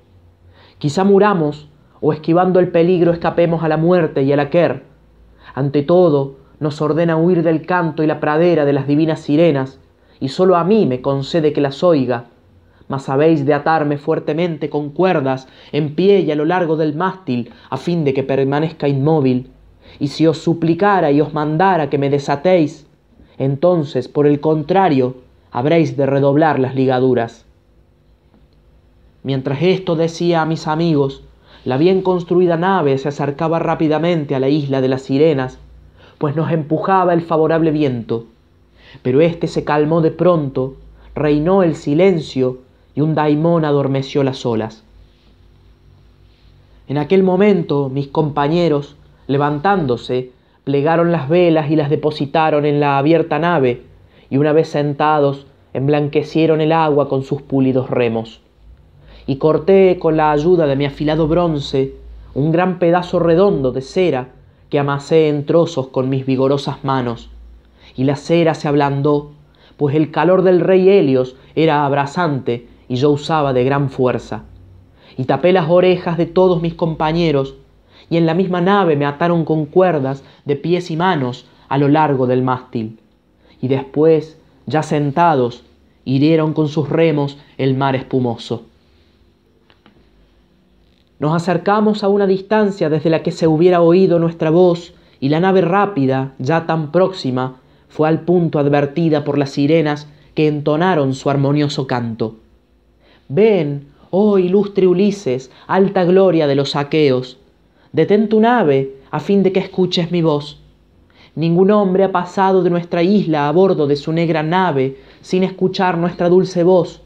Quizá 0.79 1.05
muramos 1.05 1.69
o 2.01 2.13
esquivando 2.13 2.59
el 2.59 2.69
peligro 2.69 3.13
escapemos 3.13 3.63
a 3.63 3.69
la 3.69 3.77
muerte 3.77 4.23
y 4.23 4.33
al 4.33 4.41
aquer. 4.41 4.85
Ante 5.55 5.83
todo, 5.83 6.37
nos 6.61 6.81
ordena 6.83 7.17
huir 7.17 7.43
del 7.43 7.67
canto 7.67 8.03
y 8.03 8.07
la 8.07 8.21
pradera 8.21 8.65
de 8.65 8.73
las 8.73 8.87
divinas 8.87 9.21
sirenas, 9.21 9.81
y 10.21 10.29
sólo 10.29 10.57
a 10.57 10.65
mí 10.65 10.87
me 10.87 11.01
concede 11.01 11.53
que 11.53 11.63
las 11.63 11.83
oiga. 11.83 12.27
Mas 12.87 13.09
habéis 13.09 13.47
de 13.47 13.55
atarme 13.55 13.97
fuertemente 13.97 14.69
con 14.69 14.91
cuerdas 14.91 15.49
en 15.73 15.95
pie 15.95 16.21
y 16.21 16.31
a 16.31 16.35
lo 16.35 16.45
largo 16.45 16.77
del 16.77 16.95
mástil, 16.95 17.51
a 17.71 17.79
fin 17.79 18.05
de 18.05 18.13
que 18.13 18.23
permanezca 18.23 18.89
inmóvil. 18.89 19.51
Y 19.99 20.09
si 20.09 20.27
os 20.27 20.39
suplicara 20.39 21.11
y 21.11 21.21
os 21.21 21.33
mandara 21.33 21.89
que 21.89 21.99
me 21.99 22.11
desatéis, 22.11 22.87
entonces, 23.39 24.09
por 24.09 24.27
el 24.27 24.41
contrario, 24.41 25.17
habréis 25.51 25.97
de 25.97 26.05
redoblar 26.05 26.59
las 26.59 26.75
ligaduras. 26.75 27.47
Mientras 29.23 29.63
esto 29.63 29.97
decía 29.97 30.43
a 30.43 30.47
mis 30.47 30.67
amigos, 30.67 31.25
la 31.65 31.77
bien 31.77 32.03
construida 32.03 32.57
nave 32.57 32.99
se 32.99 33.09
acercaba 33.09 33.59
rápidamente 33.59 34.35
a 34.35 34.41
la 34.41 34.49
isla 34.49 34.81
de 34.81 34.89
las 34.89 35.03
sirenas, 35.03 35.59
pues 36.21 36.37
nos 36.37 36.53
empujaba 36.53 37.15
el 37.15 37.23
favorable 37.23 37.71
viento. 37.71 38.27
Pero 39.03 39.23
éste 39.23 39.47
se 39.47 39.65
calmó 39.65 40.03
de 40.03 40.11
pronto, 40.11 40.75
reinó 41.15 41.63
el 41.63 41.75
silencio 41.75 42.59
y 42.95 43.01
un 43.01 43.15
daimón 43.15 43.65
adormeció 43.65 44.23
las 44.23 44.45
olas. 44.45 44.85
En 46.89 46.99
aquel 46.99 47.23
momento 47.23 47.89
mis 47.89 48.09
compañeros, 48.09 48.97
levantándose, 49.29 50.33
plegaron 50.65 51.11
las 51.11 51.27
velas 51.31 51.71
y 51.71 51.77
las 51.77 51.89
depositaron 51.89 52.67
en 52.67 52.81
la 52.81 52.99
abierta 52.99 53.39
nave, 53.39 53.85
y 54.29 54.37
una 54.37 54.53
vez 54.53 54.69
sentados, 54.69 55.47
emblanquecieron 55.73 56.61
el 56.61 56.73
agua 56.73 57.09
con 57.09 57.23
sus 57.23 57.41
pulidos 57.41 57.89
remos. 57.89 58.43
Y 59.27 59.37
corté 59.37 59.99
con 59.99 60.19
la 60.19 60.33
ayuda 60.33 60.67
de 60.67 60.77
mi 60.77 60.85
afilado 60.85 61.29
bronce 61.29 61.95
un 62.35 62.53
gran 62.53 62.79
pedazo 62.79 63.21
redondo 63.21 63.73
de 63.73 63.81
cera 63.81 64.29
que 64.71 64.79
amasé 64.79 65.29
en 65.29 65.45
trozos 65.45 65.89
con 65.89 66.09
mis 66.09 66.25
vigorosas 66.25 66.85
manos, 66.85 67.29
y 67.97 68.05
la 68.05 68.17
cera 68.17 68.55
se 68.55 68.69
ablandó, 68.69 69.33
pues 69.77 69.97
el 69.97 70.11
calor 70.11 70.43
del 70.43 70.61
rey 70.61 70.89
Helios 70.89 71.37
era 71.55 71.85
abrasante 71.85 72.69
y 72.89 72.97
yo 72.97 73.11
usaba 73.11 73.53
de 73.53 73.65
gran 73.65 73.91
fuerza. 73.91 74.45
Y 75.17 75.25
tapé 75.25 75.53
las 75.53 75.69
orejas 75.69 76.17
de 76.17 76.27
todos 76.27 76.63
mis 76.63 76.75
compañeros, 76.75 77.57
y 78.09 78.17
en 78.17 78.27
la 78.27 78.35
misma 78.35 78.61
nave 78.61 78.97
me 78.97 79.07
ataron 79.07 79.45
con 79.45 79.67
cuerdas 79.67 80.25
de 80.45 80.57
pies 80.57 80.91
y 80.91 80.97
manos 80.97 81.47
a 81.69 81.79
lo 81.79 81.89
largo 81.89 82.27
del 82.27 82.43
mástil. 82.43 82.99
Y 83.61 83.69
después, 83.69 84.39
ya 84.67 84.83
sentados, 84.83 85.65
hirieron 86.05 86.53
con 86.55 86.69
sus 86.69 86.89
remos 86.89 87.39
el 87.59 87.77
mar 87.77 87.95
espumoso. 87.95 88.70
Nos 91.21 91.35
acercamos 91.35 92.03
a 92.03 92.09
una 92.09 92.27
distancia 92.27 92.89
desde 92.89 93.11
la 93.11 93.23
que 93.23 93.31
se 93.31 93.47
hubiera 93.47 93.83
oído 93.83 94.19
nuestra 94.19 94.49
voz, 94.49 94.95
y 95.21 95.29
la 95.29 95.39
nave 95.39 95.61
rápida, 95.61 96.33
ya 96.39 96.65
tan 96.65 96.91
próxima, 96.93 97.61
fue 97.91 98.09
al 98.09 98.23
punto 98.23 98.59
advertida 98.59 99.23
por 99.23 99.37
las 99.37 99.51
sirenas 99.51 100.09
que 100.35 100.49
entonaron 100.49 101.13
su 101.13 101.29
armonioso 101.29 101.87
canto. 101.87 102.37
Ven, 103.29 103.89
oh 104.09 104.39
ilustre 104.39 104.87
Ulises, 104.87 105.51
alta 105.67 106.05
gloria 106.05 106.47
de 106.47 106.55
los 106.55 106.75
aqueos, 106.75 107.37
detén 107.93 108.31
tu 108.31 108.41
nave 108.41 108.97
a 109.11 109.21
fin 109.21 109.43
de 109.43 109.53
que 109.53 109.61
escuches 109.61 110.11
mi 110.11 110.23
voz. 110.23 110.59
Ningún 111.35 111.71
hombre 111.71 112.05
ha 112.05 112.13
pasado 112.13 112.63
de 112.63 112.71
nuestra 112.71 113.03
isla 113.03 113.47
a 113.47 113.53
bordo 113.53 113.87
de 113.87 113.97
su 113.97 114.11
negra 114.13 114.43
nave 114.43 114.97
sin 115.21 115.43
escuchar 115.45 115.99
nuestra 115.99 116.31
dulce 116.31 116.65
voz 116.65 117.03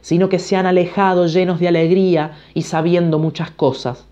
sino 0.00 0.28
que 0.28 0.38
se 0.38 0.56
han 0.56 0.66
alejado 0.66 1.26
llenos 1.26 1.60
de 1.60 1.68
alegría 1.68 2.32
y 2.54 2.62
sabiendo 2.62 3.18
muchas 3.18 3.50
cosas. 3.50 4.06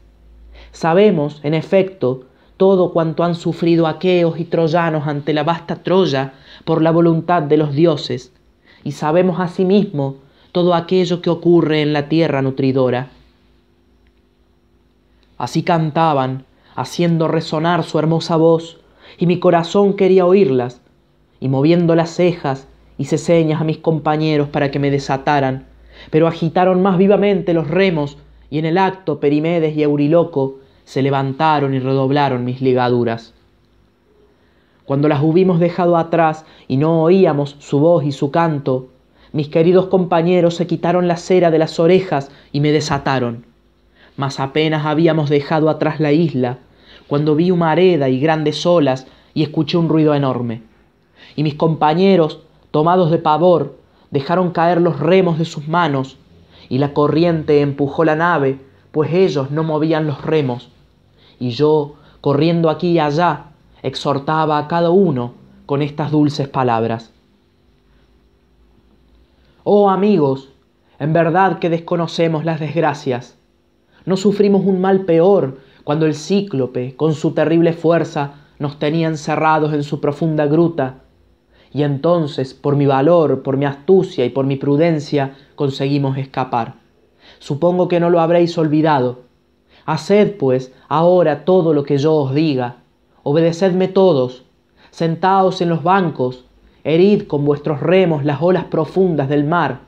Sabemos, 0.72 1.40
en 1.42 1.54
efecto, 1.54 2.26
todo 2.56 2.92
cuanto 2.92 3.24
han 3.24 3.34
sufrido 3.34 3.86
aqueos 3.86 4.38
y 4.40 4.44
troyanos 4.44 5.06
ante 5.06 5.32
la 5.32 5.44
vasta 5.44 5.76
Troya 5.76 6.34
por 6.64 6.82
la 6.82 6.90
voluntad 6.90 7.42
de 7.42 7.56
los 7.56 7.74
dioses, 7.74 8.32
y 8.82 8.92
sabemos 8.92 9.40
asimismo 9.40 10.16
todo 10.52 10.74
aquello 10.74 11.20
que 11.20 11.30
ocurre 11.30 11.82
en 11.82 11.92
la 11.92 12.08
tierra 12.08 12.40
nutridora. 12.40 13.10
Así 15.38 15.62
cantaban, 15.62 16.44
haciendo 16.74 17.28
resonar 17.28 17.84
su 17.84 17.98
hermosa 17.98 18.36
voz, 18.36 18.80
y 19.18 19.26
mi 19.26 19.38
corazón 19.38 19.94
quería 19.94 20.24
oírlas, 20.24 20.80
y 21.40 21.48
moviendo 21.48 21.94
las 21.94 22.10
cejas 22.10 22.68
hice 22.98 23.18
señas 23.18 23.60
a 23.60 23.64
mis 23.64 23.78
compañeros 23.78 24.48
para 24.48 24.70
que 24.70 24.78
me 24.78 24.90
desataran, 24.90 25.66
pero 26.10 26.26
agitaron 26.26 26.82
más 26.82 26.98
vivamente 26.98 27.54
los 27.54 27.68
remos, 27.68 28.18
y 28.50 28.58
en 28.58 28.64
el 28.64 28.78
acto 28.78 29.20
Perimedes 29.20 29.76
y 29.76 29.82
Euriloco 29.82 30.58
se 30.84 31.02
levantaron 31.02 31.74
y 31.74 31.80
redoblaron 31.80 32.44
mis 32.44 32.60
ligaduras. 32.60 33.34
Cuando 34.84 35.08
las 35.08 35.20
hubimos 35.22 35.58
dejado 35.58 35.96
atrás 35.96 36.46
y 36.68 36.76
no 36.76 37.02
oíamos 37.02 37.56
su 37.58 37.80
voz 37.80 38.04
y 38.04 38.12
su 38.12 38.30
canto, 38.30 38.88
mis 39.32 39.48
queridos 39.48 39.86
compañeros 39.86 40.54
se 40.54 40.68
quitaron 40.68 41.08
la 41.08 41.16
cera 41.16 41.50
de 41.50 41.58
las 41.58 41.80
orejas 41.80 42.30
y 42.52 42.60
me 42.60 42.70
desataron. 42.70 43.44
Mas 44.16 44.38
apenas 44.38 44.86
habíamos 44.86 45.28
dejado 45.28 45.68
atrás 45.68 45.98
la 45.98 46.12
isla, 46.12 46.58
cuando 47.08 47.34
vi 47.34 47.50
una 47.50 47.72
areda 47.72 48.08
y 48.08 48.20
grandes 48.20 48.64
olas 48.64 49.08
y 49.34 49.42
escuché 49.42 49.76
un 49.76 49.88
ruido 49.88 50.14
enorme. 50.14 50.62
Y 51.34 51.42
mis 51.42 51.56
compañeros, 51.56 52.40
tomados 52.70 53.10
de 53.10 53.18
pavor, 53.18 53.76
dejaron 54.16 54.50
caer 54.50 54.80
los 54.80 54.98
remos 54.98 55.38
de 55.38 55.44
sus 55.44 55.68
manos, 55.68 56.16
y 56.70 56.78
la 56.78 56.94
corriente 56.94 57.60
empujó 57.60 58.02
la 58.02 58.16
nave, 58.16 58.58
pues 58.90 59.12
ellos 59.12 59.50
no 59.50 59.62
movían 59.62 60.06
los 60.06 60.22
remos. 60.22 60.70
Y 61.38 61.50
yo, 61.50 61.96
corriendo 62.22 62.70
aquí 62.70 62.92
y 62.92 62.98
allá, 62.98 63.50
exhortaba 63.82 64.56
a 64.56 64.68
cada 64.68 64.88
uno 64.88 65.34
con 65.66 65.82
estas 65.82 66.10
dulces 66.10 66.48
palabras. 66.48 67.12
Oh 69.64 69.90
amigos, 69.90 70.48
en 70.98 71.12
verdad 71.12 71.58
que 71.58 71.68
desconocemos 71.68 72.46
las 72.46 72.58
desgracias. 72.58 73.36
No 74.06 74.16
sufrimos 74.16 74.64
un 74.64 74.80
mal 74.80 75.02
peor 75.02 75.58
cuando 75.84 76.06
el 76.06 76.14
cíclope, 76.14 76.96
con 76.96 77.12
su 77.12 77.32
terrible 77.32 77.74
fuerza, 77.74 78.46
nos 78.58 78.78
tenía 78.78 79.08
encerrados 79.08 79.74
en 79.74 79.82
su 79.82 80.00
profunda 80.00 80.46
gruta 80.46 81.02
y 81.76 81.82
entonces, 81.82 82.54
por 82.54 82.74
mi 82.74 82.86
valor, 82.86 83.42
por 83.42 83.58
mi 83.58 83.66
astucia 83.66 84.24
y 84.24 84.30
por 84.30 84.46
mi 84.46 84.56
prudencia, 84.56 85.34
conseguimos 85.56 86.16
escapar. 86.16 86.76
Supongo 87.38 87.86
que 87.86 88.00
no 88.00 88.08
lo 88.08 88.20
habréis 88.20 88.56
olvidado. 88.56 89.18
Haced, 89.84 90.38
pues, 90.38 90.72
ahora 90.88 91.44
todo 91.44 91.74
lo 91.74 91.84
que 91.84 91.98
yo 91.98 92.14
os 92.14 92.34
diga. 92.34 92.76
Obedecedme 93.24 93.88
todos. 93.88 94.44
Sentaos 94.90 95.60
en 95.60 95.68
los 95.68 95.82
bancos. 95.82 96.46
Herid 96.82 97.24
con 97.24 97.44
vuestros 97.44 97.80
remos 97.80 98.24
las 98.24 98.40
olas 98.40 98.64
profundas 98.64 99.28
del 99.28 99.44
mar. 99.44 99.80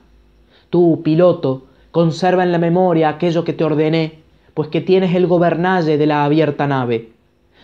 Tú, 0.69 1.01
piloto, 1.03 1.63
conserva 1.91 2.43
en 2.43 2.53
la 2.53 2.59
memoria 2.59 3.09
aquello 3.09 3.45
que 3.45 3.55
te 3.55 3.65
ordené, 3.65 4.19
pues 4.53 4.69
que 4.69 4.83
tienes 4.83 5.15
el 5.15 5.27
gobernalle 5.27 5.97
de 5.97 6.07
la 6.07 6.27
abierta 6.27 6.67
nave. 6.67 7.13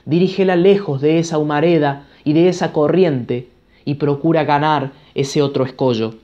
Dirígela 0.06 0.56
lejos 0.56 1.02
de 1.02 1.18
esa 1.18 1.36
humareda 1.36 2.06
y 2.24 2.32
de 2.32 2.48
esa 2.48 2.72
corriente, 2.72 3.50
y 3.84 3.94
procura 3.94 4.44
ganar 4.44 4.92
ese 5.14 5.42
otro 5.42 5.64
escollo. 5.64 6.14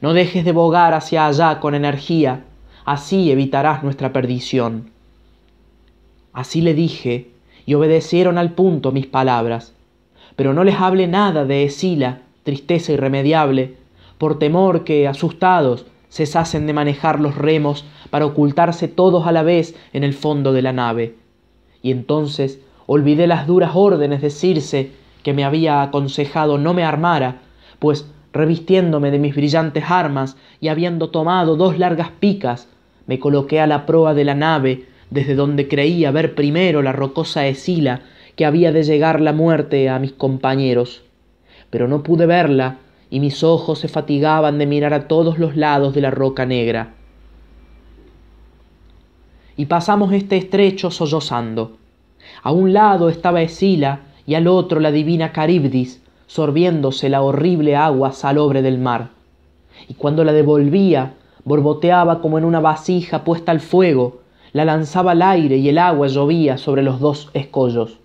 No 0.00 0.12
dejes 0.12 0.44
de 0.44 0.52
bogar 0.52 0.94
hacia 0.94 1.26
allá 1.26 1.60
con 1.60 1.74
energía, 1.74 2.44
así 2.84 3.30
evitarás 3.30 3.82
nuestra 3.82 4.12
perdición. 4.12 4.90
Así 6.32 6.60
le 6.60 6.74
dije, 6.74 7.30
y 7.66 7.74
obedecieron 7.74 8.38
al 8.38 8.52
punto 8.52 8.92
mis 8.92 9.06
palabras. 9.06 9.74
Pero 10.36 10.54
no 10.54 10.64
les 10.64 10.76
hable 10.76 11.06
nada 11.06 11.44
de 11.44 11.64
Esila, 11.64 12.22
tristeza 12.44 12.92
irremediable, 12.92 13.76
por 14.18 14.38
temor 14.38 14.84
que, 14.84 15.08
asustados, 15.08 15.86
cesasen 16.10 16.66
de 16.66 16.72
manejar 16.72 17.20
los 17.20 17.36
remos 17.36 17.84
para 18.10 18.26
ocultarse 18.26 18.88
todos 18.88 19.26
a 19.26 19.32
la 19.32 19.42
vez 19.42 19.74
en 19.92 20.04
el 20.04 20.14
fondo 20.14 20.52
de 20.52 20.62
la 20.62 20.72
nave. 20.72 21.14
Y 21.82 21.90
entonces 21.90 22.60
olvidé 22.86 23.26
las 23.26 23.46
duras 23.46 23.72
órdenes 23.74 24.20
de 24.20 24.30
Circe 24.30 24.90
que 25.22 25.32
me 25.32 25.44
había 25.44 25.82
aconsejado 25.82 26.58
no 26.58 26.74
me 26.74 26.84
armara, 26.84 27.38
pues 27.78 28.06
revistiéndome 28.32 29.10
de 29.10 29.18
mis 29.18 29.34
brillantes 29.34 29.84
armas 29.88 30.36
y 30.60 30.68
habiendo 30.68 31.10
tomado 31.10 31.56
dos 31.56 31.78
largas 31.78 32.10
picas, 32.20 32.68
me 33.06 33.18
coloqué 33.18 33.60
a 33.60 33.66
la 33.66 33.86
proa 33.86 34.14
de 34.14 34.24
la 34.24 34.34
nave, 34.34 34.86
desde 35.10 35.34
donde 35.34 35.66
creía 35.66 36.12
ver 36.12 36.34
primero 36.34 36.82
la 36.82 36.92
rocosa 36.92 37.46
Escila, 37.46 38.02
que 38.36 38.46
había 38.46 38.72
de 38.72 38.84
llegar 38.84 39.20
la 39.20 39.32
muerte 39.32 39.88
a 39.88 39.98
mis 39.98 40.12
compañeros. 40.12 41.02
Pero 41.70 41.88
no 41.88 42.02
pude 42.02 42.26
verla, 42.26 42.78
y 43.10 43.18
mis 43.18 43.42
ojos 43.42 43.80
se 43.80 43.88
fatigaban 43.88 44.58
de 44.58 44.66
mirar 44.66 44.94
a 44.94 45.08
todos 45.08 45.38
los 45.38 45.56
lados 45.56 45.94
de 45.94 46.00
la 46.00 46.12
roca 46.12 46.46
negra. 46.46 46.94
Y 49.56 49.66
pasamos 49.66 50.12
este 50.12 50.36
estrecho 50.36 50.90
sollozando. 50.90 51.76
A 52.42 52.52
un 52.52 52.72
lado 52.72 53.08
estaba 53.08 53.42
Escila, 53.42 54.00
y 54.30 54.36
al 54.36 54.46
otro 54.46 54.78
la 54.78 54.92
divina 54.92 55.32
Caribdis, 55.32 56.04
sorbiéndose 56.28 57.08
la 57.08 57.20
horrible 57.20 57.74
agua 57.74 58.12
salobre 58.12 58.62
del 58.62 58.78
mar. 58.78 59.08
Y 59.88 59.94
cuando 59.94 60.22
la 60.22 60.32
devolvía, 60.32 61.14
borboteaba 61.42 62.20
como 62.20 62.38
en 62.38 62.44
una 62.44 62.60
vasija 62.60 63.24
puesta 63.24 63.50
al 63.50 63.58
fuego, 63.58 64.20
la 64.52 64.64
lanzaba 64.64 65.10
al 65.10 65.22
aire 65.22 65.56
y 65.56 65.68
el 65.68 65.78
agua 65.78 66.06
llovía 66.06 66.58
sobre 66.58 66.84
los 66.84 67.00
dos 67.00 67.28
escollos. 67.34 67.98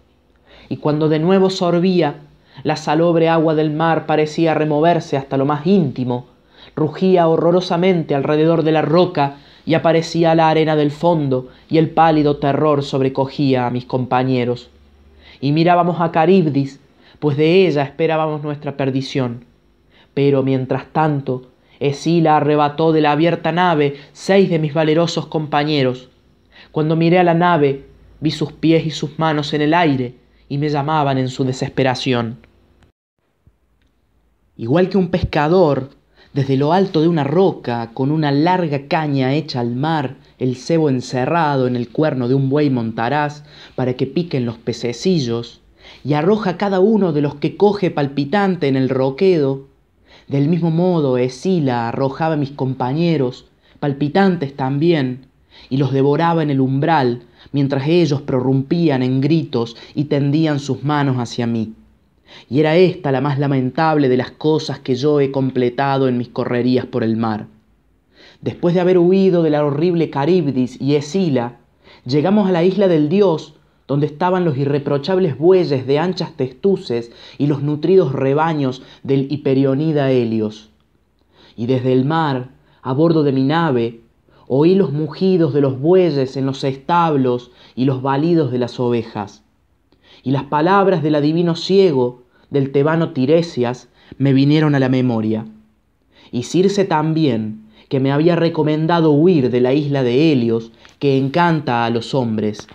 Y 0.67 0.77
cuando 0.77 1.09
de 1.09 1.19
nuevo 1.19 1.51
sorbía, 1.51 2.15
la 2.63 2.75
salobre 2.75 3.29
agua 3.29 3.53
del 3.53 3.69
mar 3.69 4.07
parecía 4.07 4.55
removerse 4.55 5.17
hasta 5.17 5.37
lo 5.37 5.45
más 5.45 5.67
íntimo, 5.67 6.25
rugía 6.75 7.27
horrorosamente 7.27 8.15
alrededor 8.15 8.63
de 8.63 8.71
la 8.71 8.81
roca 8.81 9.35
y 9.63 9.75
aparecía 9.75 10.33
la 10.33 10.49
arena 10.49 10.75
del 10.75 10.89
fondo 10.89 11.49
y 11.69 11.77
el 11.77 11.91
pálido 11.91 12.37
terror 12.37 12.81
sobrecogía 12.81 13.67
a 13.67 13.69
mis 13.69 13.85
compañeros. 13.85 14.71
Y 15.41 15.51
mirábamos 15.51 16.01
a 16.01 16.11
Caribdis, 16.11 16.79
pues 17.19 17.37
de 17.37 17.67
ella 17.67 17.83
esperábamos 17.83 18.43
nuestra 18.43 18.77
perdición. 18.77 19.45
Pero 20.13 20.43
mientras 20.43 20.87
tanto, 20.87 21.51
Esila 21.79 22.37
arrebató 22.37 22.91
de 22.91 23.01
la 23.01 23.11
abierta 23.11 23.51
nave 23.51 23.95
seis 24.13 24.49
de 24.49 24.59
mis 24.59 24.73
valerosos 24.73 25.27
compañeros. 25.27 26.09
Cuando 26.71 26.95
miré 26.95 27.19
a 27.19 27.23
la 27.23 27.33
nave, 27.33 27.85
vi 28.19 28.31
sus 28.31 28.51
pies 28.53 28.85
y 28.85 28.91
sus 28.91 29.19
manos 29.19 29.53
en 29.53 29.61
el 29.61 29.73
aire 29.73 30.15
y 30.47 30.57
me 30.57 30.69
llamaban 30.69 31.17
en 31.17 31.29
su 31.29 31.43
desesperación. 31.43 32.37
Igual 34.57 34.89
que 34.89 34.97
un 34.97 35.09
pescador, 35.09 35.89
desde 36.33 36.55
lo 36.55 36.71
alto 36.71 37.01
de 37.01 37.07
una 37.07 37.23
roca, 37.23 37.91
con 37.93 38.11
una 38.11 38.31
larga 38.31 38.87
caña 38.87 39.33
hecha 39.33 39.59
al 39.59 39.75
mar, 39.75 40.15
el 40.39 40.55
cebo 40.55 40.89
encerrado 40.89 41.67
en 41.67 41.75
el 41.75 41.89
cuerno 41.89 42.27
de 42.27 42.35
un 42.35 42.49
buey 42.49 42.69
montaraz 42.69 43.43
para 43.75 43.93
que 43.93 44.07
piquen 44.07 44.45
los 44.45 44.57
pececillos, 44.57 45.61
y 46.03 46.13
arroja 46.13 46.57
cada 46.57 46.79
uno 46.79 47.13
de 47.13 47.21
los 47.21 47.35
que 47.35 47.57
coge 47.57 47.91
palpitante 47.91 48.67
en 48.67 48.75
el 48.75 48.89
roquedo, 48.89 49.67
del 50.27 50.47
mismo 50.47 50.71
modo 50.71 51.17
Esila 51.17 51.89
arrojaba 51.89 52.33
a 52.33 52.37
mis 52.37 52.51
compañeros, 52.51 53.45
palpitantes 53.79 54.55
también, 54.55 55.27
y 55.69 55.77
los 55.77 55.93
devoraba 55.93 56.43
en 56.43 56.49
el 56.49 56.59
umbral, 56.59 57.23
mientras 57.51 57.87
ellos 57.87 58.21
prorrumpían 58.21 59.03
en 59.03 59.21
gritos 59.21 59.77
y 59.93 60.05
tendían 60.05 60.59
sus 60.59 60.83
manos 60.83 61.17
hacia 61.17 61.47
mí. 61.47 61.73
Y 62.49 62.59
era 62.59 62.75
esta 62.75 63.11
la 63.11 63.21
más 63.21 63.39
lamentable 63.39 64.09
de 64.09 64.17
las 64.17 64.31
cosas 64.31 64.79
que 64.79 64.95
yo 64.95 65.21
he 65.21 65.31
completado 65.31 66.07
en 66.07 66.17
mis 66.17 66.29
correrías 66.29 66.85
por 66.85 67.03
el 67.03 67.15
mar. 67.17 67.47
Después 68.45 68.75
de 68.75 68.81
haber 68.81 68.99
huido 68.99 69.41
de 69.41 69.49
la 69.49 69.65
horrible 69.65 70.11
Caribdis 70.11 70.79
y 70.79 70.93
Esila, 70.93 71.57
llegamos 72.05 72.47
a 72.47 72.51
la 72.51 72.63
isla 72.63 72.87
del 72.87 73.09
dios 73.09 73.55
donde 73.87 74.05
estaban 74.05 74.45
los 74.45 74.55
irreprochables 74.55 75.35
bueyes 75.35 75.87
de 75.87 75.97
anchas 75.97 76.33
testuces 76.33 77.11
y 77.39 77.47
los 77.47 77.63
nutridos 77.63 78.13
rebaños 78.13 78.83
del 79.01 79.31
hiperionida 79.31 80.11
Helios. 80.11 80.69
Y 81.57 81.65
desde 81.65 81.91
el 81.91 82.05
mar, 82.05 82.51
a 82.83 82.93
bordo 82.93 83.23
de 83.23 83.31
mi 83.31 83.41
nave, 83.41 84.01
oí 84.45 84.75
los 84.75 84.93
mugidos 84.93 85.51
de 85.51 85.61
los 85.61 85.79
bueyes 85.79 86.37
en 86.37 86.45
los 86.45 86.63
establos 86.63 87.49
y 87.75 87.85
los 87.85 88.03
balidos 88.03 88.51
de 88.51 88.59
las 88.59 88.79
ovejas. 88.79 89.43
Y 90.21 90.29
las 90.29 90.43
palabras 90.43 91.01
del 91.01 91.15
adivino 91.15 91.55
ciego, 91.55 92.21
del 92.51 92.71
tebano 92.71 93.09
Tiresias, 93.09 93.89
me 94.19 94.33
vinieron 94.33 94.75
a 94.75 94.79
la 94.79 94.89
memoria. 94.89 95.47
Y 96.31 96.43
Circe 96.43 96.85
también, 96.85 97.64
que 97.89 97.99
me 97.99 98.11
había 98.11 98.35
recomendado 98.35 99.11
huir 99.11 99.49
de 99.49 99.61
la 99.61 99.73
isla 99.73 100.03
de 100.03 100.31
Helios, 100.31 100.71
que 100.99 101.17
encanta 101.17 101.85
a 101.85 101.89
los 101.89 102.13
hombres. 102.13 102.67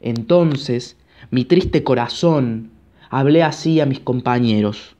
Entonces, 0.00 0.96
mi 1.30 1.44
triste 1.44 1.82
corazón, 1.82 2.70
hablé 3.10 3.42
así 3.42 3.80
a 3.80 3.86
mis 3.86 4.00
compañeros. 4.00 4.96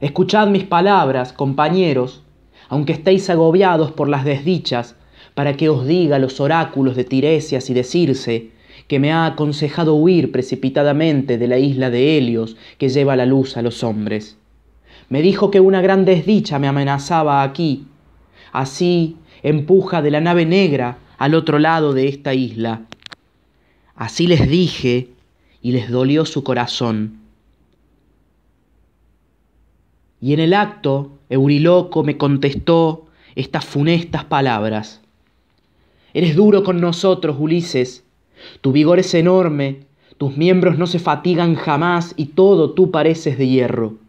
Escuchad 0.00 0.48
mis 0.48 0.64
palabras, 0.64 1.32
compañeros, 1.32 2.22
aunque 2.68 2.92
estéis 2.92 3.30
agobiados 3.30 3.92
por 3.92 4.08
las 4.08 4.24
desdichas, 4.24 4.96
para 5.34 5.56
que 5.56 5.68
os 5.68 5.86
diga 5.86 6.18
los 6.18 6.40
oráculos 6.40 6.96
de 6.96 7.04
Tiresias 7.04 7.70
y 7.70 7.74
de 7.74 7.84
Circe, 7.84 8.50
que 8.88 8.98
me 8.98 9.12
ha 9.12 9.26
aconsejado 9.26 9.94
huir 9.94 10.32
precipitadamente 10.32 11.38
de 11.38 11.48
la 11.48 11.58
isla 11.58 11.90
de 11.90 12.18
Helios 12.18 12.56
que 12.78 12.88
lleva 12.88 13.16
la 13.16 13.26
luz 13.26 13.56
a 13.56 13.62
los 13.62 13.82
hombres. 13.84 14.36
Me 15.12 15.20
dijo 15.20 15.50
que 15.50 15.60
una 15.60 15.82
gran 15.82 16.06
desdicha 16.06 16.58
me 16.58 16.68
amenazaba 16.68 17.42
aquí. 17.42 17.84
Así 18.50 19.18
empuja 19.42 20.00
de 20.00 20.10
la 20.10 20.22
nave 20.22 20.46
negra 20.46 21.00
al 21.18 21.34
otro 21.34 21.58
lado 21.58 21.92
de 21.92 22.08
esta 22.08 22.32
isla. 22.32 22.86
Así 23.94 24.26
les 24.26 24.48
dije 24.48 25.10
y 25.60 25.72
les 25.72 25.90
dolió 25.90 26.24
su 26.24 26.42
corazón. 26.42 27.18
Y 30.18 30.32
en 30.32 30.40
el 30.40 30.54
acto, 30.54 31.18
Euriloco 31.28 32.02
me 32.04 32.16
contestó 32.16 33.04
estas 33.34 33.66
funestas 33.66 34.24
palabras. 34.24 35.02
Eres 36.14 36.36
duro 36.36 36.64
con 36.64 36.80
nosotros, 36.80 37.36
Ulises. 37.38 38.02
Tu 38.62 38.72
vigor 38.72 38.98
es 38.98 39.12
enorme, 39.12 39.80
tus 40.16 40.38
miembros 40.38 40.78
no 40.78 40.86
se 40.86 40.98
fatigan 40.98 41.54
jamás 41.54 42.14
y 42.16 42.28
todo 42.28 42.70
tú 42.70 42.90
pareces 42.90 43.36
de 43.36 43.46
hierro. 43.46 44.01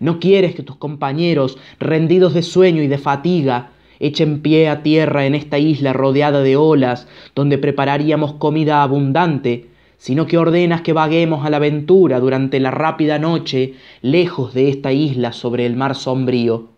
No 0.00 0.20
quieres 0.20 0.54
que 0.54 0.62
tus 0.62 0.76
compañeros, 0.76 1.58
rendidos 1.78 2.34
de 2.34 2.42
sueño 2.42 2.82
y 2.82 2.88
de 2.88 2.98
fatiga, 2.98 3.70
echen 4.00 4.40
pie 4.40 4.68
a 4.68 4.82
tierra 4.82 5.26
en 5.26 5.34
esta 5.34 5.58
isla 5.58 5.92
rodeada 5.92 6.42
de 6.42 6.56
olas, 6.56 7.08
donde 7.34 7.58
prepararíamos 7.58 8.34
comida 8.34 8.82
abundante, 8.82 9.68
sino 9.96 10.26
que 10.26 10.38
ordenas 10.38 10.82
que 10.82 10.92
vaguemos 10.92 11.46
a 11.46 11.50
la 11.50 11.56
aventura 11.56 12.20
durante 12.20 12.60
la 12.60 12.70
rápida 12.70 13.18
noche, 13.18 13.74
lejos 14.02 14.52
de 14.52 14.68
esta 14.68 14.92
isla 14.92 15.32
sobre 15.32 15.64
el 15.66 15.76
mar 15.76 15.94
sombrío. 15.94 16.68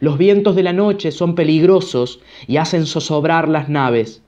Los 0.00 0.18
vientos 0.18 0.54
de 0.56 0.62
la 0.62 0.72
noche 0.72 1.12
son 1.12 1.34
peligrosos 1.34 2.20
y 2.46 2.56
hacen 2.56 2.86
zozobrar 2.86 3.48
las 3.48 3.68
naves. 3.68 4.22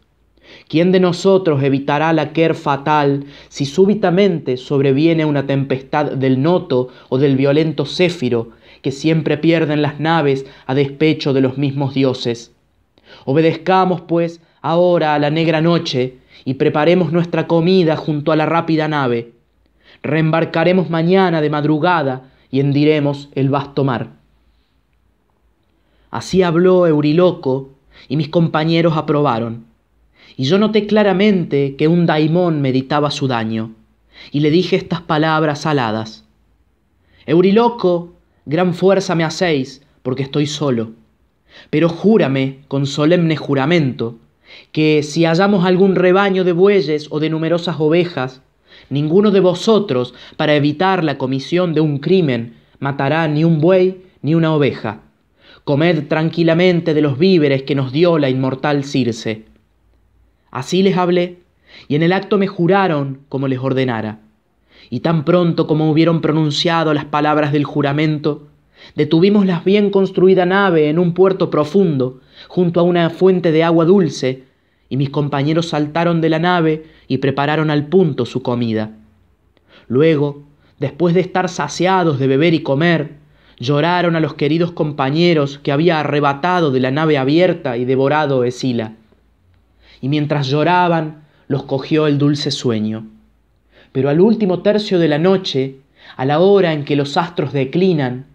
¿Quién 0.70 0.92
de 0.92 1.00
nosotros 1.00 1.64
evitará 1.64 2.12
la 2.12 2.32
quer 2.32 2.54
fatal 2.54 3.24
si 3.48 3.66
súbitamente 3.66 4.56
sobreviene 4.56 5.24
una 5.24 5.44
tempestad 5.44 6.12
del 6.12 6.40
noto 6.40 6.90
o 7.08 7.18
del 7.18 7.36
violento 7.36 7.86
céfiro 7.86 8.50
que 8.80 8.92
siempre 8.92 9.36
pierden 9.36 9.82
las 9.82 9.98
naves 9.98 10.46
a 10.66 10.76
despecho 10.76 11.32
de 11.32 11.40
los 11.40 11.58
mismos 11.58 11.92
dioses. 11.92 12.54
Obedezcamos, 13.24 14.02
pues, 14.02 14.42
ahora 14.62 15.16
a 15.16 15.18
la 15.18 15.30
negra 15.30 15.60
noche 15.60 16.18
y 16.44 16.54
preparemos 16.54 17.10
nuestra 17.10 17.48
comida 17.48 17.96
junto 17.96 18.30
a 18.30 18.36
la 18.36 18.46
rápida 18.46 18.86
nave. 18.86 19.32
Reembarcaremos 20.04 20.88
mañana 20.88 21.40
de 21.40 21.50
madrugada 21.50 22.30
y 22.48 22.60
hendiremos 22.60 23.28
el 23.34 23.50
vasto 23.50 23.82
mar. 23.82 24.10
Así 26.12 26.44
habló 26.44 26.86
Euriloco 26.86 27.70
y 28.08 28.16
mis 28.16 28.28
compañeros 28.28 28.96
aprobaron. 28.96 29.69
Y 30.40 30.44
yo 30.44 30.56
noté 30.56 30.86
claramente 30.86 31.76
que 31.76 31.86
un 31.86 32.06
daimón 32.06 32.62
meditaba 32.62 33.10
su 33.10 33.28
daño, 33.28 33.74
y 34.32 34.40
le 34.40 34.50
dije 34.50 34.74
estas 34.74 35.02
palabras 35.02 35.66
aladas. 35.66 36.24
Euriloco 37.26 38.14
gran 38.46 38.72
fuerza 38.72 39.14
me 39.14 39.22
hacéis, 39.22 39.82
porque 40.02 40.22
estoy 40.22 40.46
solo. 40.46 40.92
Pero 41.68 41.90
júrame 41.90 42.60
con 42.68 42.86
solemne 42.86 43.36
juramento, 43.36 44.16
que 44.72 45.02
si 45.02 45.26
hallamos 45.26 45.66
algún 45.66 45.94
rebaño 45.94 46.42
de 46.42 46.52
bueyes 46.52 47.08
o 47.10 47.20
de 47.20 47.28
numerosas 47.28 47.76
ovejas, 47.78 48.40
ninguno 48.88 49.32
de 49.32 49.40
vosotros, 49.40 50.14
para 50.38 50.54
evitar 50.54 51.04
la 51.04 51.18
comisión 51.18 51.74
de 51.74 51.82
un 51.82 51.98
crimen, 51.98 52.54
matará 52.78 53.28
ni 53.28 53.44
un 53.44 53.60
buey 53.60 54.06
ni 54.22 54.34
una 54.34 54.54
oveja. 54.54 55.02
Comed 55.64 56.08
tranquilamente 56.08 56.94
de 56.94 57.02
los 57.02 57.18
víveres 57.18 57.64
que 57.64 57.74
nos 57.74 57.92
dio 57.92 58.16
la 58.16 58.30
inmortal 58.30 58.84
Circe. 58.84 59.49
Así 60.50 60.82
les 60.82 60.96
hablé, 60.96 61.38
y 61.88 61.94
en 61.94 62.02
el 62.02 62.12
acto 62.12 62.38
me 62.38 62.46
juraron 62.46 63.20
como 63.28 63.48
les 63.48 63.58
ordenara 63.58 64.20
y 64.88 65.00
tan 65.00 65.24
pronto 65.24 65.66
como 65.66 65.90
hubieron 65.90 66.20
pronunciado 66.20 66.92
las 66.94 67.04
palabras 67.04 67.52
del 67.52 67.64
juramento, 67.64 68.48
detuvimos 68.96 69.46
la 69.46 69.60
bien 69.60 69.90
construida 69.90 70.46
nave 70.46 70.88
en 70.88 70.98
un 70.98 71.14
puerto 71.14 71.48
profundo, 71.48 72.20
junto 72.48 72.80
a 72.80 72.82
una 72.82 73.10
fuente 73.10 73.52
de 73.52 73.62
agua 73.62 73.84
dulce, 73.84 74.44
y 74.88 74.96
mis 74.96 75.10
compañeros 75.10 75.68
saltaron 75.68 76.20
de 76.20 76.28
la 76.28 76.40
nave 76.40 76.86
y 77.06 77.18
prepararon 77.18 77.70
al 77.70 77.86
punto 77.86 78.26
su 78.26 78.42
comida. 78.42 78.90
Luego, 79.86 80.42
después 80.80 81.14
de 81.14 81.20
estar 81.20 81.48
saciados 81.48 82.18
de 82.18 82.26
beber 82.26 82.54
y 82.54 82.62
comer, 82.62 83.12
lloraron 83.58 84.16
a 84.16 84.20
los 84.20 84.34
queridos 84.34 84.72
compañeros 84.72 85.60
que 85.62 85.70
había 85.70 86.00
arrebatado 86.00 86.72
de 86.72 86.80
la 86.80 86.90
nave 86.90 87.18
abierta 87.18 87.76
y 87.76 87.84
devorado 87.84 88.42
Esila. 88.42 88.94
Y 90.00 90.08
mientras 90.08 90.48
lloraban, 90.48 91.24
los 91.48 91.64
cogió 91.64 92.06
el 92.06 92.18
dulce 92.18 92.50
sueño. 92.50 93.06
Pero 93.92 94.08
al 94.08 94.20
último 94.20 94.60
tercio 94.60 94.98
de 94.98 95.08
la 95.08 95.18
noche, 95.18 95.76
a 96.16 96.24
la 96.24 96.40
hora 96.40 96.72
en 96.72 96.84
que 96.84 96.96
los 96.96 97.16
astros 97.16 97.52
declinan, 97.52 98.26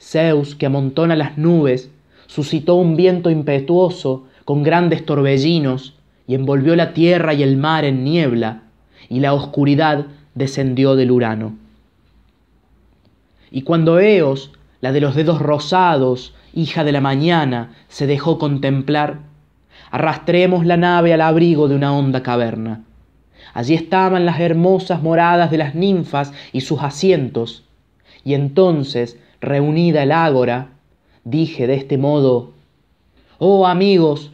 Zeus, 0.00 0.54
que 0.54 0.66
amontona 0.66 1.16
las 1.16 1.38
nubes, 1.38 1.90
suscitó 2.26 2.74
un 2.74 2.96
viento 2.96 3.30
impetuoso 3.30 4.26
con 4.44 4.62
grandes 4.62 5.04
torbellinos 5.04 5.94
y 6.26 6.34
envolvió 6.34 6.76
la 6.76 6.92
tierra 6.92 7.34
y 7.34 7.42
el 7.42 7.56
mar 7.56 7.84
en 7.84 8.04
niebla, 8.04 8.62
y 9.08 9.20
la 9.20 9.32
oscuridad 9.32 10.06
descendió 10.34 10.94
del 10.94 11.10
Urano. 11.10 11.56
Y 13.50 13.62
cuando 13.62 13.98
Eos, 13.98 14.52
la 14.80 14.92
de 14.92 15.00
los 15.00 15.14
dedos 15.14 15.40
rosados, 15.40 16.34
hija 16.52 16.84
de 16.84 16.92
la 16.92 17.00
mañana, 17.00 17.74
se 17.88 18.06
dejó 18.06 18.38
contemplar, 18.38 19.20
arrastremos 19.90 20.66
la 20.66 20.76
nave 20.76 21.12
al 21.12 21.20
abrigo 21.20 21.68
de 21.68 21.74
una 21.74 21.96
honda 21.96 22.22
caverna. 22.22 22.84
Allí 23.54 23.74
estaban 23.74 24.26
las 24.26 24.40
hermosas 24.40 25.02
moradas 25.02 25.50
de 25.50 25.58
las 25.58 25.74
ninfas 25.74 26.32
y 26.52 26.60
sus 26.60 26.82
asientos, 26.82 27.64
y 28.24 28.34
entonces, 28.34 29.18
reunida 29.40 30.02
el 30.02 30.12
ágora, 30.12 30.68
dije 31.24 31.66
de 31.66 31.74
este 31.74 31.98
modo, 31.98 32.52
Oh 33.38 33.66
amigos, 33.66 34.32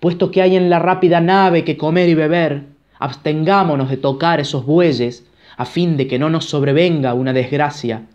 puesto 0.00 0.30
que 0.30 0.42
hay 0.42 0.56
en 0.56 0.70
la 0.70 0.78
rápida 0.78 1.20
nave 1.20 1.64
que 1.64 1.76
comer 1.76 2.08
y 2.08 2.14
beber, 2.14 2.64
abstengámonos 2.98 3.90
de 3.90 3.96
tocar 3.96 4.40
esos 4.40 4.64
bueyes, 4.64 5.26
a 5.56 5.64
fin 5.64 5.96
de 5.96 6.06
que 6.06 6.18
no 6.18 6.30
nos 6.30 6.46
sobrevenga 6.46 7.14
una 7.14 7.32
desgracia. 7.32 8.06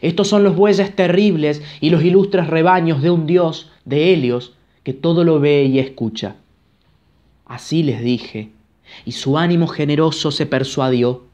Estos 0.00 0.28
son 0.28 0.44
los 0.44 0.56
bueyes 0.56 0.94
terribles 0.94 1.62
y 1.80 1.90
los 1.90 2.02
ilustres 2.04 2.46
rebaños 2.46 3.02
de 3.02 3.10
un 3.10 3.26
Dios, 3.26 3.70
de 3.84 4.12
Helios, 4.12 4.54
que 4.84 4.92
todo 4.92 5.24
lo 5.24 5.40
ve 5.40 5.64
y 5.64 5.78
escucha. 5.78 6.36
Así 7.46 7.82
les 7.82 8.02
dije, 8.02 8.50
y 9.04 9.12
su 9.12 9.38
ánimo 9.38 9.66
generoso 9.66 10.30
se 10.30 10.46
persuadió. 10.46 11.24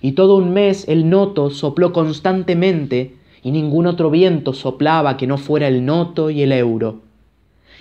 Y 0.00 0.12
todo 0.12 0.36
un 0.36 0.52
mes 0.52 0.88
el 0.88 1.10
noto 1.10 1.50
sopló 1.50 1.92
constantemente, 1.92 3.16
y 3.42 3.50
ningún 3.50 3.86
otro 3.86 4.10
viento 4.10 4.52
soplaba 4.52 5.16
que 5.16 5.26
no 5.26 5.36
fuera 5.36 5.68
el 5.68 5.84
noto 5.84 6.30
y 6.30 6.42
el 6.42 6.52
euro. 6.52 7.02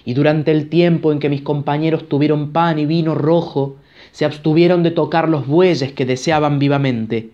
Y 0.05 0.13
durante 0.13 0.51
el 0.51 0.69
tiempo 0.69 1.11
en 1.11 1.19
que 1.19 1.29
mis 1.29 1.41
compañeros 1.41 2.07
tuvieron 2.07 2.51
pan 2.51 2.77
y 2.77 2.85
vino 2.85 3.15
rojo, 3.15 3.77
se 4.11 4.25
abstuvieron 4.25 4.83
de 4.83 4.91
tocar 4.91 5.29
los 5.29 5.47
bueyes 5.47 5.91
que 5.93 6.05
deseaban 6.05 6.59
vivamente. 6.59 7.31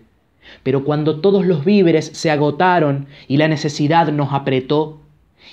Pero 0.62 0.84
cuando 0.84 1.20
todos 1.20 1.46
los 1.46 1.64
víveres 1.64 2.06
se 2.14 2.30
agotaron 2.30 3.06
y 3.28 3.36
la 3.36 3.48
necesidad 3.48 4.10
nos 4.12 4.32
apretó, 4.32 5.01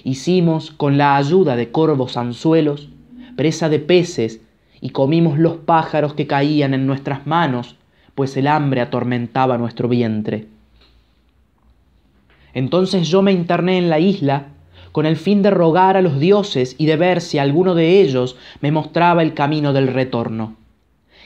hicimos 0.03 0.71
con 0.71 0.97
la 0.97 1.15
ayuda 1.15 1.55
de 1.55 1.71
corvos 1.71 2.17
anzuelos, 2.17 2.89
presa 3.35 3.69
de 3.69 3.79
peces, 3.79 4.41
y 4.81 4.91
comimos 4.91 5.37
los 5.37 5.57
pájaros 5.57 6.13
que 6.13 6.27
caían 6.27 6.73
en 6.73 6.87
nuestras 6.87 7.27
manos, 7.27 7.75
pues 8.15 8.35
el 8.37 8.47
hambre 8.47 8.81
atormentaba 8.81 9.57
nuestro 9.57 9.87
vientre. 9.87 10.47
Entonces 12.53 13.07
yo 13.07 13.21
me 13.21 13.31
interné 13.31 13.77
en 13.77 13.89
la 13.89 13.99
isla 13.99 14.47
con 14.91 15.05
el 15.05 15.17
fin 15.17 15.41
de 15.41 15.51
rogar 15.51 15.97
a 15.97 16.01
los 16.01 16.19
dioses 16.19 16.75
y 16.77 16.85
de 16.85 16.97
ver 16.97 17.21
si 17.21 17.37
alguno 17.37 17.75
de 17.75 18.01
ellos 18.01 18.37
me 18.61 18.71
mostraba 18.71 19.21
el 19.21 19.33
camino 19.33 19.71
del 19.73 19.87
retorno. 19.87 20.55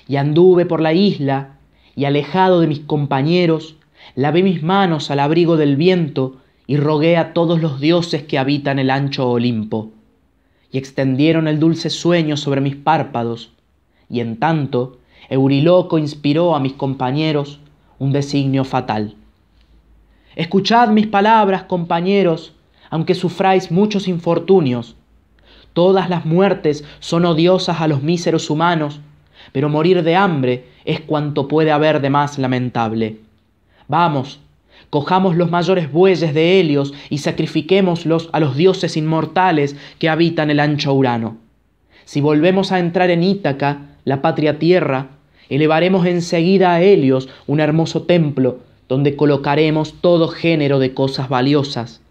Y 0.07 0.17
anduve 0.17 0.65
por 0.65 0.81
la 0.81 0.93
isla, 0.93 1.57
y 1.95 2.05
alejado 2.05 2.59
de 2.59 2.67
mis 2.67 2.79
compañeros, 2.79 3.77
lavé 4.15 4.43
mis 4.43 4.63
manos 4.63 5.11
al 5.11 5.19
abrigo 5.19 5.57
del 5.57 5.77
viento 5.77 6.37
y 6.67 6.77
rogué 6.77 7.17
a 7.17 7.33
todos 7.33 7.61
los 7.61 7.79
dioses 7.79 8.23
que 8.23 8.37
habitan 8.37 8.79
el 8.79 8.89
ancho 8.89 9.29
Olimpo, 9.29 9.91
y 10.71 10.77
extendieron 10.77 11.47
el 11.47 11.59
dulce 11.59 11.89
sueño 11.89 12.37
sobre 12.37 12.61
mis 12.61 12.75
párpados, 12.75 13.51
y 14.09 14.19
en 14.19 14.37
tanto 14.37 14.97
Euriloco 15.29 15.97
inspiró 15.97 16.55
a 16.55 16.59
mis 16.59 16.73
compañeros 16.73 17.59
un 17.99 18.11
designio 18.11 18.63
fatal. 18.63 19.15
Escuchad 20.35 20.89
mis 20.89 21.07
palabras, 21.07 21.63
compañeros, 21.63 22.53
aunque 22.89 23.13
sufráis 23.13 23.71
muchos 23.71 24.07
infortunios. 24.07 24.95
Todas 25.73 26.09
las 26.09 26.25
muertes 26.25 26.83
son 26.99 27.25
odiosas 27.25 27.81
a 27.81 27.87
los 27.87 28.03
míseros 28.03 28.49
humanos, 28.49 28.99
pero 29.51 29.69
morir 29.69 30.03
de 30.03 30.15
hambre 30.15 30.67
es 30.85 31.01
cuanto 31.01 31.47
puede 31.47 31.71
haber 31.71 32.01
de 32.01 32.09
más 32.09 32.37
lamentable. 32.37 33.19
Vamos, 33.87 34.39
cojamos 34.93 35.35
los 35.35 35.49
mayores 35.49 35.91
bueyes 35.91 36.35
de 36.35 36.59
Helios 36.59 36.93
y 37.09 37.17
sacrifiquémoslos 37.17 38.29
a 38.31 38.39
los 38.39 38.55
dioses 38.55 38.95
inmortales 38.95 39.75
que 39.97 40.07
habitan 40.07 40.51
el 40.51 40.59
ancho 40.59 40.93
Urano. 40.93 41.37
Si 42.05 42.21
volvemos 42.21 42.71
a 42.71 42.77
entrar 42.77 43.09
en 43.09 43.23
Ítaca, 43.23 43.97
la 44.05 44.21
patria 44.21 44.59
tierra, 44.59 45.07
elevaremos 45.49 46.05
enseguida 46.05 46.75
a 46.75 46.83
Helios 46.83 47.27
un 47.47 47.59
hermoso 47.59 48.03
templo 48.03 48.59
donde 48.87 49.15
colocaremos 49.15 49.95
todo 49.99 50.27
género 50.27 50.77
de 50.77 50.93
cosas 50.93 51.27
valiosas. 51.27 52.01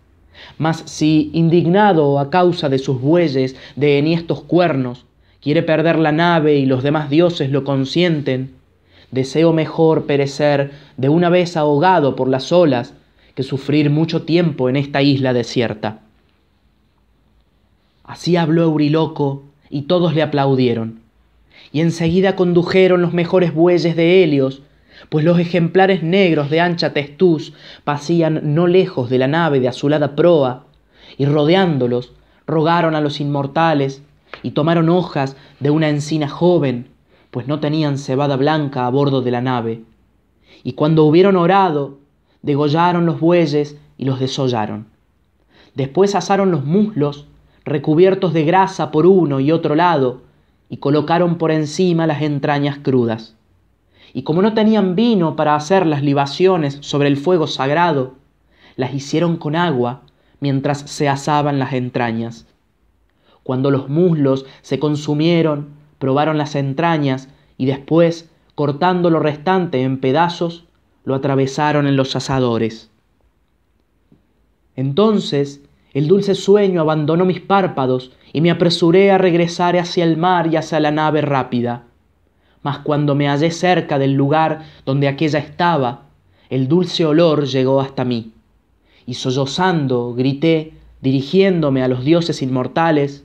Mas 0.59 0.83
si, 0.87 1.31
indignado 1.35 2.19
a 2.19 2.31
causa 2.31 2.69
de 2.69 2.81
sus 2.81 3.01
bueyes 3.01 3.55
de 3.77 4.01
enhiestos 4.01 4.43
cuernos, 4.43 5.07
quiere 5.41 5.63
perder 5.63 6.01
la 6.01 6.11
nave 6.11 6.57
y 6.57 6.67
los 6.67 6.83
demás 6.83 7.11
dioses 7.11 7.49
lo 7.49 7.63
consienten, 7.63 8.57
deseo 9.13 9.53
mejor 9.53 10.07
perecer 10.07 10.73
de 10.97 11.09
una 11.09 11.29
vez 11.29 11.57
ahogado 11.57 12.17
por 12.17 12.29
las 12.29 12.51
olas 12.51 12.95
que 13.37 13.45
sufrir 13.45 13.89
mucho 13.91 14.23
tiempo 14.23 14.69
en 14.69 14.77
esta 14.77 15.03
isla 15.03 15.33
desierta. 15.33 16.01
Así 18.03 18.37
habló 18.37 18.63
Euriloco 18.65 19.45
y 19.71 19.83
todos 19.83 20.15
le 20.15 20.23
aplaudieron. 20.23 21.01
Y 21.73 21.81
enseguida 21.81 22.37
condujeron 22.37 23.01
los 23.01 23.15
mejores 23.15 23.55
bueyes 23.55 23.97
de 23.97 24.25
Helios, 24.25 24.63
pues 25.09 25.25
los 25.25 25.39
ejemplares 25.39 26.03
negros 26.03 26.51
de 26.51 26.61
ancha 26.61 26.93
testuz 26.93 27.53
pasían 27.85 28.55
no 28.55 28.67
lejos 28.67 29.09
de 29.09 29.19
la 29.19 29.29
nave 29.29 29.61
de 29.61 29.69
azulada 29.69 30.17
proa, 30.17 30.67
y 31.17 31.27
rodeándolos 31.27 32.13
rogaron 32.47 32.95
a 32.95 33.01
los 33.01 33.21
inmortales 33.21 34.03
y 34.43 34.53
tomaron 34.53 34.89
hojas 34.89 35.37
de 35.61 35.71
una 35.71 35.89
encina 35.89 36.29
joven, 36.29 36.92
pues 37.33 37.49
no 37.49 37.61
tenían 37.61 37.97
cebada 37.97 38.37
blanca 38.37 38.87
a 38.87 38.91
bordo 38.91 39.23
de 39.23 39.31
la 39.31 39.41
nave. 39.41 39.85
Y 40.63 40.75
cuando 40.75 41.05
hubieron 41.05 41.35
orado, 41.35 41.99
degollaron 42.43 43.07
los 43.07 43.21
bueyes 43.21 43.79
y 43.97 44.05
los 44.05 44.21
desollaron. 44.21 44.87
Después 45.75 46.15
asaron 46.15 46.51
los 46.51 46.67
muslos, 46.67 47.27
recubiertos 47.65 48.35
de 48.35 48.45
grasa 48.45 48.91
por 48.91 49.07
uno 49.07 49.41
y 49.41 49.51
otro 49.51 49.75
lado, 49.75 50.21
y 50.69 50.77
colocaron 50.77 51.39
por 51.39 51.51
encima 51.51 52.07
las 52.07 52.21
entrañas 52.21 52.79
crudas. 52.83 53.35
Y 54.13 54.25
como 54.25 54.43
no 54.43 54.53
tenían 54.53 54.95
vino 54.95 55.35
para 55.35 55.55
hacer 55.55 55.87
las 55.87 56.03
libaciones 56.03 56.77
sobre 56.83 57.09
el 57.09 57.17
fuego 57.17 57.47
sagrado, 57.47 58.13
las 58.77 58.93
hicieron 58.93 59.39
con 59.39 59.57
agua 59.57 60.03
mientras 60.41 60.81
se 60.81 61.09
asaban 61.09 61.59
las 61.59 61.73
entrañas. 61.73 62.47
Cuando 63.43 63.71
los 63.71 63.89
muslos 63.89 64.45
se 64.61 64.79
consumieron, 64.79 65.81
probaron 66.03 66.37
las 66.37 66.57
entrañas 66.57 67.29
y 67.57 67.67
después, 67.67 68.29
cortando 68.57 69.09
lo 69.09 69.21
restante 69.21 69.83
en 69.83 70.01
pedazos, 70.01 70.65
lo 71.05 71.15
atravesaron 71.15 71.87
en 71.87 71.95
los 71.95 72.17
asadores. 72.17 72.91
Entonces 74.75 75.61
el 75.95 76.09
dulce 76.09 76.35
sueño 76.35 76.81
abandonó 76.81 77.25
mis 77.25 77.41
párpados 77.41 78.11
y 78.33 78.41
me 78.41 78.51
apresuré 78.51 79.13
a 79.13 79.19
regresar 79.19 79.77
hacia 79.77 80.03
el 80.03 80.17
mar 80.17 80.53
y 80.53 80.57
hacia 80.57 80.81
la 80.81 80.91
nave 80.91 81.21
rápida. 81.21 81.85
Mas 82.65 82.79
cuando 82.79 83.15
me 83.15 83.29
hallé 83.29 83.53
cerca 83.53 84.01
del 84.01 84.15
lugar 84.15 84.65
donde 84.85 85.07
aquella 85.07 85.39
estaba, 85.39 86.07
el 86.51 86.67
dulce 86.67 87.07
olor 87.07 87.47
llegó 87.47 87.81
hasta 87.81 88.05
mí. 88.05 88.33
Y 89.07 89.15
sollozando 89.15 90.15
grité, 90.15 90.73
dirigiéndome 91.01 91.85
a 91.85 91.89
los 91.89 92.05
dioses 92.05 92.43
inmortales, 92.43 93.23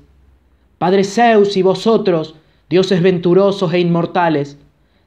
Padre 0.77 1.03
Zeus 1.03 1.57
y 1.57 1.63
vosotros, 1.63 2.35
dioses 2.69 3.01
venturosos 3.01 3.73
e 3.73 3.79
inmortales, 3.79 4.57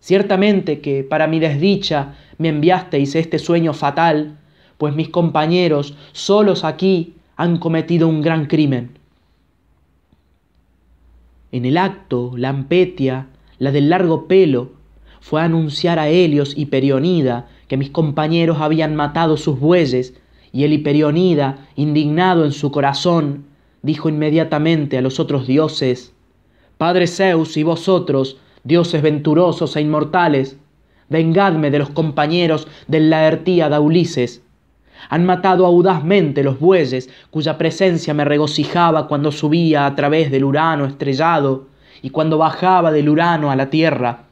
ciertamente 0.00 0.80
que 0.80 1.04
para 1.04 1.26
mi 1.26 1.40
desdicha 1.40 2.14
me 2.38 2.48
enviasteis 2.48 3.14
este 3.14 3.38
sueño 3.38 3.72
fatal, 3.74 4.38
pues 4.78 4.94
mis 4.94 5.10
compañeros, 5.10 5.94
solos 6.12 6.64
aquí, 6.64 7.14
han 7.36 7.58
cometido 7.58 8.08
un 8.08 8.22
gran 8.22 8.46
crimen. 8.46 8.98
En 11.52 11.64
el 11.64 11.76
acto, 11.76 12.32
Lampetia, 12.36 13.26
la 13.58 13.72
del 13.72 13.90
largo 13.90 14.26
pelo, 14.26 14.72
fue 15.20 15.40
a 15.40 15.44
anunciar 15.44 15.98
a 15.98 16.08
Helios 16.08 16.54
y 16.56 16.66
Perionida 16.66 17.48
que 17.68 17.76
mis 17.76 17.90
compañeros 17.90 18.58
habían 18.60 18.96
matado 18.96 19.36
sus 19.36 19.60
bueyes, 19.60 20.14
y 20.52 20.64
el 20.64 20.72
Hiperionida, 20.72 21.68
indignado 21.76 22.44
en 22.44 22.52
su 22.52 22.72
corazón, 22.72 23.44
dijo 23.82 24.08
inmediatamente 24.08 24.98
a 24.98 25.02
los 25.02 25.20
otros 25.20 25.46
dioses, 25.46 26.12
Padre 26.80 27.06
Zeus 27.08 27.58
y 27.58 27.62
vosotros, 27.62 28.38
dioses 28.64 29.02
venturosos 29.02 29.76
e 29.76 29.82
inmortales, 29.82 30.56
vengadme 31.10 31.70
de 31.70 31.78
los 31.78 31.90
compañeros 31.90 32.68
del 32.88 33.10
Laertíada 33.10 33.80
Ulises. 33.80 34.40
Han 35.10 35.26
matado 35.26 35.66
audazmente 35.66 36.42
los 36.42 36.58
bueyes 36.58 37.10
cuya 37.30 37.58
presencia 37.58 38.14
me 38.14 38.24
regocijaba 38.24 39.08
cuando 39.08 39.30
subía 39.30 39.84
a 39.84 39.94
través 39.94 40.30
del 40.30 40.42
Urano 40.44 40.86
estrellado 40.86 41.66
y 42.00 42.08
cuando 42.08 42.38
bajaba 42.38 42.90
del 42.92 43.10
Urano 43.10 43.50
a 43.50 43.56
la 43.56 43.68
tierra. 43.68 44.24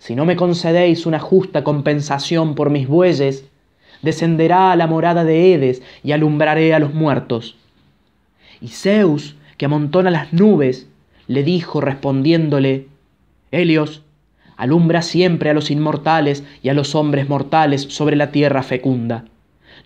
Si 0.00 0.16
no 0.16 0.24
me 0.24 0.34
concedéis 0.34 1.06
una 1.06 1.20
justa 1.20 1.62
compensación 1.62 2.56
por 2.56 2.70
mis 2.70 2.88
bueyes, 2.88 3.48
descenderá 4.02 4.72
a 4.72 4.76
la 4.76 4.88
morada 4.88 5.22
de 5.22 5.54
Edes 5.54 5.80
y 6.02 6.10
alumbraré 6.10 6.74
a 6.74 6.80
los 6.80 6.92
muertos. 6.92 7.56
Y 8.60 8.66
Zeus, 8.66 9.36
que 9.56 9.66
amontona 9.66 10.10
las 10.10 10.32
nubes, 10.32 10.88
le 11.28 11.44
dijo 11.44 11.80
respondiéndole, 11.80 12.88
Helios, 13.52 14.02
alumbra 14.56 15.02
siempre 15.02 15.50
a 15.50 15.54
los 15.54 15.70
inmortales 15.70 16.42
y 16.62 16.70
a 16.70 16.74
los 16.74 16.94
hombres 16.94 17.28
mortales 17.28 17.82
sobre 17.82 18.16
la 18.16 18.32
tierra 18.32 18.62
fecunda. 18.62 19.26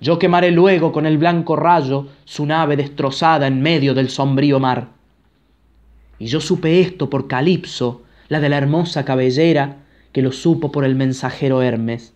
Yo 0.00 0.18
quemaré 0.18 0.50
luego 0.50 0.92
con 0.92 1.04
el 1.04 1.18
blanco 1.18 1.56
rayo 1.56 2.08
su 2.24 2.46
nave 2.46 2.76
destrozada 2.76 3.46
en 3.46 3.60
medio 3.60 3.92
del 3.92 4.08
sombrío 4.08 4.58
mar. 4.58 4.88
Y 6.18 6.26
yo 6.26 6.40
supe 6.40 6.80
esto 6.80 7.10
por 7.10 7.28
Calipso, 7.28 8.02
la 8.28 8.40
de 8.40 8.48
la 8.48 8.56
hermosa 8.56 9.04
cabellera, 9.04 9.76
que 10.12 10.22
lo 10.22 10.32
supo 10.32 10.72
por 10.72 10.84
el 10.84 10.94
mensajero 10.94 11.62
Hermes. 11.62 12.14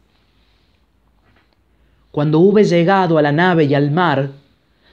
Cuando 2.11 2.39
hube 2.39 2.65
llegado 2.65 3.19
a 3.19 3.23
la 3.23 3.33
nave 3.33 3.65
y 3.65 3.75
al 3.75 3.91
mar, 3.91 4.31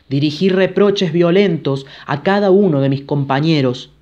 dirigí 0.09 0.49
reproches 0.49 1.13
violentos 1.13 1.85
a 2.05 2.21
cada 2.21 2.51
uno 2.51 2.81
de 2.81 2.89
mis 2.89 3.03
compañeros, 3.03 3.92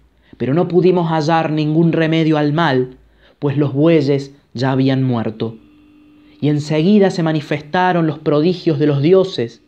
pero 0.41 0.55
no 0.55 0.67
pudimos 0.67 1.11
hallar 1.11 1.51
ningún 1.51 1.91
remedio 1.91 2.35
al 2.39 2.51
mal, 2.51 2.97
pues 3.37 3.57
los 3.57 3.73
bueyes 3.73 4.33
ya 4.55 4.71
habían 4.71 5.03
muerto. 5.03 5.55
Y 6.39 6.49
enseguida 6.49 7.11
se 7.11 7.21
manifestaron 7.21 8.07
los 8.07 8.17
prodigios 8.17 8.79
de 8.79 8.87
los 8.87 9.03
dioses. 9.03 9.61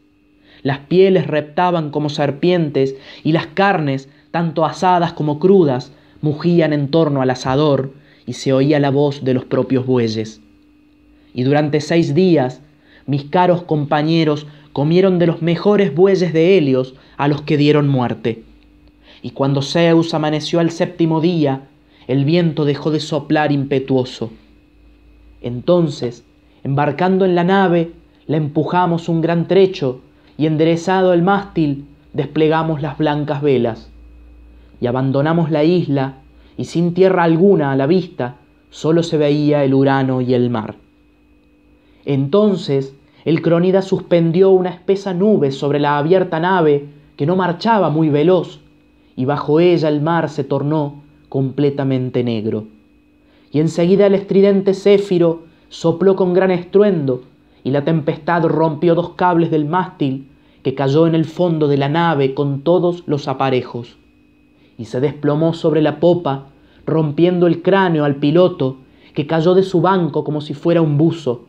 Las 0.64 0.80
pieles 0.80 1.28
reptaban 1.28 1.92
como 1.92 2.10
serpientes 2.10 2.96
y 3.24 3.34
las 3.34 3.46
carnes, 3.46 4.10
tanto 4.32 4.66
asadas 4.66 5.14
como 5.14 5.38
crudas, 5.38 5.92
mugían 6.22 6.74
en 6.74 6.88
torno 6.88 7.22
al 7.22 7.30
asador 7.30 7.94
y 8.26 8.34
se 8.34 8.52
oía 8.52 8.80
la 8.80 8.90
voz 8.90 9.24
de 9.24 9.36
los 9.36 9.46
propios 9.46 9.86
bueyes. 9.86 10.42
Y 11.36 11.44
durante 11.44 11.82
seis 11.82 12.16
días 12.16 12.62
mis 13.06 13.26
caros 13.26 13.62
compañeros 13.62 14.48
comieron 14.72 15.20
de 15.20 15.28
los 15.28 15.44
mejores 15.44 15.94
bueyes 15.94 16.34
de 16.34 16.58
Helios 16.58 16.96
a 17.18 17.28
los 17.28 17.44
que 17.44 17.58
dieron 17.58 17.88
muerte. 17.88 18.44
Y 19.24 19.32
cuando 19.32 19.62
Zeus 19.62 20.14
amaneció 20.14 20.60
al 20.60 20.70
séptimo 20.70 21.22
día, 21.22 21.62
el 22.08 22.26
viento 22.26 22.66
dejó 22.66 22.92
de 22.92 23.00
soplar 23.00 23.54
impetuoso. 23.54 24.32
Entonces, 25.42 26.24
embarcando 26.64 27.24
en 27.24 27.34
la 27.34 27.46
nave, 27.46 27.94
la 28.28 28.38
empujamos 28.38 29.08
un 29.10 29.22
gran 29.22 29.48
trecho 29.48 30.02
y 30.38 30.46
enderezado 30.46 31.14
el 31.14 31.22
mástil, 31.22 31.86
desplegamos 32.12 32.82
las 32.82 32.98
blancas 32.98 33.42
velas. 33.42 33.90
Y 34.82 34.88
abandonamos 34.88 35.50
la 35.50 35.64
isla, 35.64 36.16
y 36.58 36.66
sin 36.66 36.94
tierra 36.94 37.24
alguna 37.24 37.72
a 37.72 37.76
la 37.78 37.88
vista, 37.88 38.36
solo 38.70 39.04
se 39.04 39.18
veía 39.18 39.64
el 39.64 39.74
Urano 39.74 40.20
y 40.20 40.34
el 40.34 40.50
mar. 40.50 40.76
Entonces 42.06 42.94
el 43.24 43.42
cronida 43.42 43.82
suspendió 43.82 44.50
una 44.50 44.72
espesa 44.72 45.14
nube 45.14 45.52
sobre 45.52 45.80
la 45.80 45.98
abierta 45.98 46.42
nave 46.42 46.88
que 47.16 47.26
no 47.26 47.38
marchaba 47.38 47.90
muy 47.90 48.10
veloz, 48.10 48.60
y 49.16 49.26
bajo 49.26 49.60
ella 49.60 49.90
el 49.90 50.02
mar 50.02 50.30
se 50.30 50.44
tornó 50.44 51.04
completamente 51.30 52.24
negro. 52.24 52.66
Y 53.52 53.60
enseguida 53.60 54.08
el 54.08 54.16
estridente 54.16 54.74
céfiro 54.74 55.44
sopló 55.70 56.16
con 56.16 56.34
gran 56.34 56.52
estruendo, 56.52 57.22
y 57.64 57.72
la 57.72 57.86
tempestad 57.86 58.44
rompió 58.44 58.94
dos 58.96 59.12
cables 59.12 59.50
del 59.50 59.66
mástil, 59.66 60.28
que 60.64 60.76
cayó 60.76 61.08
en 61.08 61.16
el 61.16 61.26
fondo 61.26 61.68
de 61.68 61.78
la 61.78 61.90
nave 61.90 62.34
con 62.34 62.62
todos 62.62 63.04
los 63.06 63.28
aparejos, 63.28 63.98
y 64.78 64.86
se 64.86 65.00
desplomó 65.00 65.54
sobre 65.54 65.82
la 65.82 66.00
popa, 66.00 66.48
rompiendo 66.86 67.48
el 67.48 67.62
cráneo 67.62 68.06
al 68.06 68.16
piloto, 68.16 68.78
que 69.14 69.28
cayó 69.28 69.54
de 69.54 69.64
su 69.64 69.82
banco 69.82 70.24
como 70.24 70.42
si 70.42 70.54
fuera 70.54 70.82
un 70.82 70.98
buzo, 70.98 71.46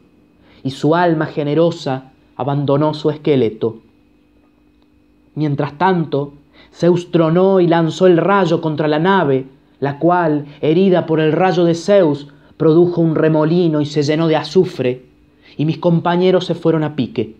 y 0.63 0.71
su 0.71 0.95
alma 0.95 1.27
generosa 1.27 2.13
abandonó 2.37 2.95
su 2.95 3.11
esqueleto. 3.11 3.79
Mientras 5.35 5.79
tanto, 5.79 6.35
Zeus 6.75 7.13
tronó 7.13 7.61
y 7.61 7.69
lanzó 7.69 8.09
el 8.09 8.17
rayo 8.17 8.61
contra 8.61 8.89
la 8.89 8.99
nave, 8.99 9.47
la 9.79 10.01
cual, 10.01 10.47
herida 10.61 11.07
por 11.07 11.21
el 11.21 11.31
rayo 11.31 11.65
de 11.65 11.75
Zeus, 11.75 12.29
produjo 12.57 13.01
un 13.01 13.15
remolino 13.15 13.81
y 13.81 13.87
se 13.87 14.03
llenó 14.03 14.27
de 14.27 14.37
azufre, 14.37 15.05
y 15.57 15.67
mis 15.67 15.79
compañeros 15.79 16.47
se 16.47 16.57
fueron 16.57 16.83
a 16.83 16.97
pique. 16.97 17.37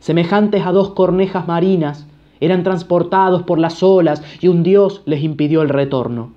Semejantes 0.00 0.64
a 0.64 0.72
dos 0.72 0.90
cornejas 0.90 1.46
marinas, 1.46 2.06
eran 2.40 2.62
transportados 2.62 3.42
por 3.42 3.58
las 3.58 3.82
olas 3.82 4.22
y 4.40 4.48
un 4.48 4.62
dios 4.62 5.02
les 5.04 5.22
impidió 5.22 5.62
el 5.62 5.68
retorno. 5.68 6.32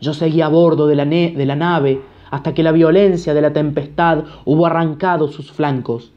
Yo 0.00 0.14
seguí 0.14 0.42
a 0.42 0.48
bordo 0.48 0.86
de 0.86 0.96
la, 0.96 1.04
de 1.04 1.44
la 1.46 1.56
nave 1.56 2.00
hasta 2.30 2.54
que 2.54 2.62
la 2.62 2.72
violencia 2.72 3.34
de 3.34 3.40
la 3.40 3.52
tempestad 3.52 4.24
hubo 4.44 4.66
arrancado 4.66 5.28
sus 5.28 5.50
flancos, 5.50 6.12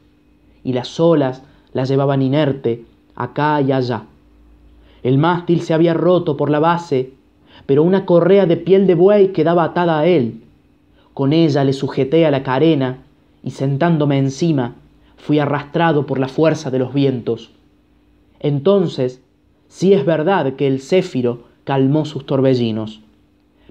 y 0.62 0.72
las 0.72 1.00
olas 1.00 1.42
la 1.72 1.84
llevaban 1.84 2.22
inerte 2.22 2.84
acá 3.16 3.60
y 3.60 3.72
allá. 3.72 4.04
El 5.02 5.18
mástil 5.18 5.62
se 5.62 5.74
había 5.74 5.94
roto 5.94 6.36
por 6.36 6.50
la 6.50 6.58
base, 6.58 7.12
pero 7.66 7.82
una 7.82 8.06
correa 8.06 8.46
de 8.46 8.56
piel 8.56 8.86
de 8.86 8.94
buey 8.94 9.28
quedaba 9.28 9.64
atada 9.64 10.00
a 10.00 10.06
él. 10.06 10.42
Con 11.14 11.32
ella 11.32 11.64
le 11.64 11.72
sujeté 11.72 12.24
a 12.26 12.30
la 12.30 12.42
carena 12.42 12.98
y 13.42 13.50
sentándome 13.50 14.18
encima 14.18 14.76
fui 15.22 15.38
arrastrado 15.38 16.04
por 16.04 16.18
la 16.18 16.26
fuerza 16.26 16.70
de 16.72 16.80
los 16.80 16.92
vientos. 16.92 17.52
Entonces, 18.40 19.22
sí 19.68 19.92
es 19.92 20.04
verdad 20.04 20.54
que 20.54 20.66
el 20.66 20.80
céfiro 20.80 21.44
calmó 21.62 22.04
sus 22.04 22.26
torbellinos, 22.26 23.00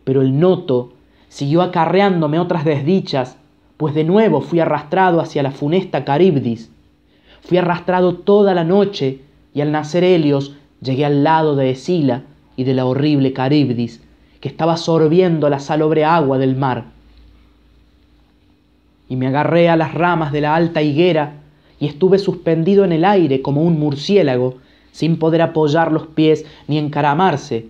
pero 0.06 0.22
el 0.22 0.40
noto 0.40 0.94
siguió 1.28 1.62
acarreándome 1.62 2.40
otras 2.40 2.64
desdichas, 2.64 3.38
pues 3.76 3.94
de 3.94 4.06
nuevo 4.06 4.40
fui 4.40 4.62
arrastrado 4.62 5.20
hacia 5.20 5.44
la 5.44 5.52
funesta 5.52 6.06
Caribdis. 6.06 6.72
Fui 7.42 7.58
arrastrado 7.58 8.16
toda 8.16 8.54
la 8.54 8.64
noche 8.64 9.20
y 9.54 9.60
al 9.60 9.74
nacer 9.74 10.06
Helios 10.06 10.56
llegué 10.82 11.06
al 11.06 11.24
lado 11.24 11.56
de 11.56 11.72
Escila 11.72 12.24
y 12.56 12.64
de 12.64 12.74
la 12.74 12.86
horrible 12.86 13.34
Caribdis, 13.34 14.02
que 14.40 14.50
estaba 14.50 14.78
sorbiendo 14.78 15.50
la 15.50 15.60
salobre 15.60 16.04
agua 16.04 16.38
del 16.38 16.56
mar. 16.56 16.86
Y 19.08 19.16
me 19.16 19.28
agarré 19.28 19.70
a 19.70 19.76
las 19.76 19.94
ramas 19.94 20.32
de 20.32 20.42
la 20.42 20.56
alta 20.56 20.82
higuera 20.82 21.34
y 21.80 21.86
estuve 21.86 22.18
suspendido 22.18 22.84
en 22.84 22.92
el 22.92 23.06
aire 23.06 23.42
como 23.42 23.62
un 23.62 23.80
murciélago, 23.80 24.56
sin 24.92 25.18
poder 25.18 25.42
apoyar 25.42 25.92
los 25.92 26.08
pies 26.08 26.46
ni 26.68 26.78
encaramarse, 26.78 27.68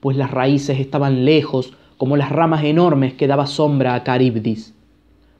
pues 0.00 0.16
las 0.16 0.30
raíces 0.30 0.80
estaban 0.80 1.24
lejos 1.24 1.74
como 1.96 2.16
las 2.16 2.30
ramas 2.30 2.64
enormes 2.64 3.14
que 3.14 3.26
daba 3.26 3.46
sombra 3.46 3.94
a 3.94 4.02
Caribdis. 4.04 4.74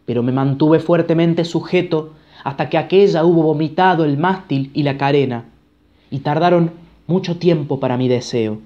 Pero 0.05 0.23
me 0.23 0.33
mantuve 0.33 0.79
fuertemente 0.79 1.45
sujeto 1.45 2.13
hasta 2.45 2.69
que 2.69 2.79
aquella 2.79 3.25
hubo 3.25 3.43
vomitado 3.43 4.05
el 4.05 4.19
mástil 4.19 4.71
y 4.75 4.83
la 4.83 4.97
carena, 4.97 5.45
y 6.11 6.19
tardaron 6.19 6.82
mucho 7.07 7.39
tiempo 7.39 7.81
para 7.81 7.97
mi 7.97 8.09
deseo. 8.09 8.61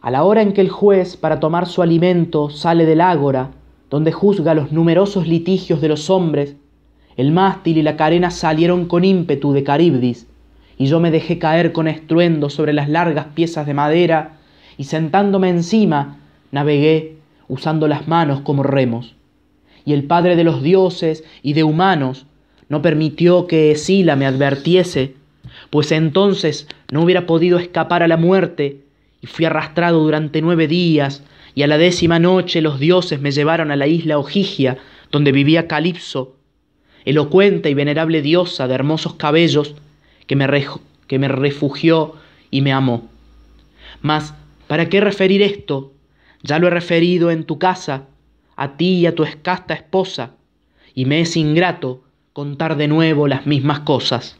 A 0.00 0.10
la 0.10 0.24
hora 0.24 0.42
en 0.42 0.52
que 0.52 0.60
el 0.60 0.68
juez, 0.68 1.16
para 1.16 1.40
tomar 1.40 1.66
su 1.66 1.82
alimento, 1.82 2.50
sale 2.50 2.86
del 2.86 3.00
ágora, 3.00 3.50
donde 3.90 4.12
juzga 4.12 4.54
los 4.54 4.72
numerosos 4.72 5.26
litigios 5.26 5.80
de 5.80 5.88
los 5.88 6.08
hombres, 6.10 6.56
el 7.16 7.32
mástil 7.32 7.78
y 7.78 7.82
la 7.82 7.96
carena 7.96 8.30
salieron 8.30 8.86
con 8.86 9.04
ímpetu 9.04 9.52
de 9.52 9.64
Caribdis, 9.64 10.26
y 10.78 10.86
yo 10.86 11.00
me 11.00 11.10
dejé 11.10 11.38
caer 11.38 11.72
con 11.72 11.88
estruendo 11.88 12.48
sobre 12.48 12.72
las 12.72 12.88
largas 12.88 13.26
piezas 13.34 13.66
de 13.66 13.74
madera 13.74 14.38
y 14.76 14.84
sentándome 14.84 15.50
encima 15.50 16.20
navegué 16.52 17.16
usando 17.48 17.88
las 17.88 18.06
manos 18.06 18.40
como 18.42 18.62
remos. 18.62 19.16
Y 19.84 19.92
el 19.92 20.04
Padre 20.04 20.36
de 20.36 20.44
los 20.44 20.62
dioses 20.62 21.24
y 21.42 21.54
de 21.54 21.64
humanos 21.64 22.26
no 22.68 22.82
permitió 22.82 23.46
que 23.46 23.72
Escila 23.72 24.14
me 24.14 24.26
advertiese, 24.26 25.14
pues 25.70 25.92
entonces 25.92 26.68
no 26.90 27.02
hubiera 27.02 27.26
podido 27.26 27.58
escapar 27.58 28.02
a 28.02 28.08
la 28.08 28.16
muerte, 28.16 28.82
y 29.20 29.26
fui 29.26 29.44
arrastrado 29.44 30.02
durante 30.02 30.42
nueve 30.42 30.68
días, 30.68 31.24
y 31.54 31.62
a 31.62 31.66
la 31.66 31.78
décima 31.78 32.18
noche 32.18 32.60
los 32.60 32.78
dioses 32.78 33.20
me 33.20 33.30
llevaron 33.30 33.70
a 33.70 33.76
la 33.76 33.86
isla 33.86 34.18
Ojigia, 34.18 34.78
donde 35.10 35.32
vivía 35.32 35.66
Calipso, 35.66 36.36
elocuente 37.04 37.70
y 37.70 37.74
venerable 37.74 38.22
diosa 38.22 38.68
de 38.68 38.74
hermosos 38.74 39.14
cabellos, 39.14 39.74
que 40.26 40.36
me, 40.36 40.46
que 41.06 41.18
me 41.18 41.28
refugió 41.28 42.14
y 42.50 42.60
me 42.60 42.72
amó. 42.72 43.08
Mas 44.02 44.34
¿Para 44.68 44.90
qué 44.90 45.00
referir 45.00 45.42
esto? 45.42 45.94
Ya 46.42 46.58
lo 46.58 46.68
he 46.68 46.70
referido 46.70 47.30
en 47.30 47.44
tu 47.44 47.58
casa, 47.58 48.06
a 48.54 48.76
ti 48.76 48.98
y 48.98 49.06
a 49.06 49.14
tu 49.14 49.24
escasta 49.24 49.72
esposa, 49.72 50.34
y 50.94 51.06
me 51.06 51.20
es 51.20 51.36
ingrato 51.36 52.04
contar 52.34 52.76
de 52.76 52.86
nuevo 52.86 53.26
las 53.26 53.46
mismas 53.46 53.80
cosas. 53.80 54.37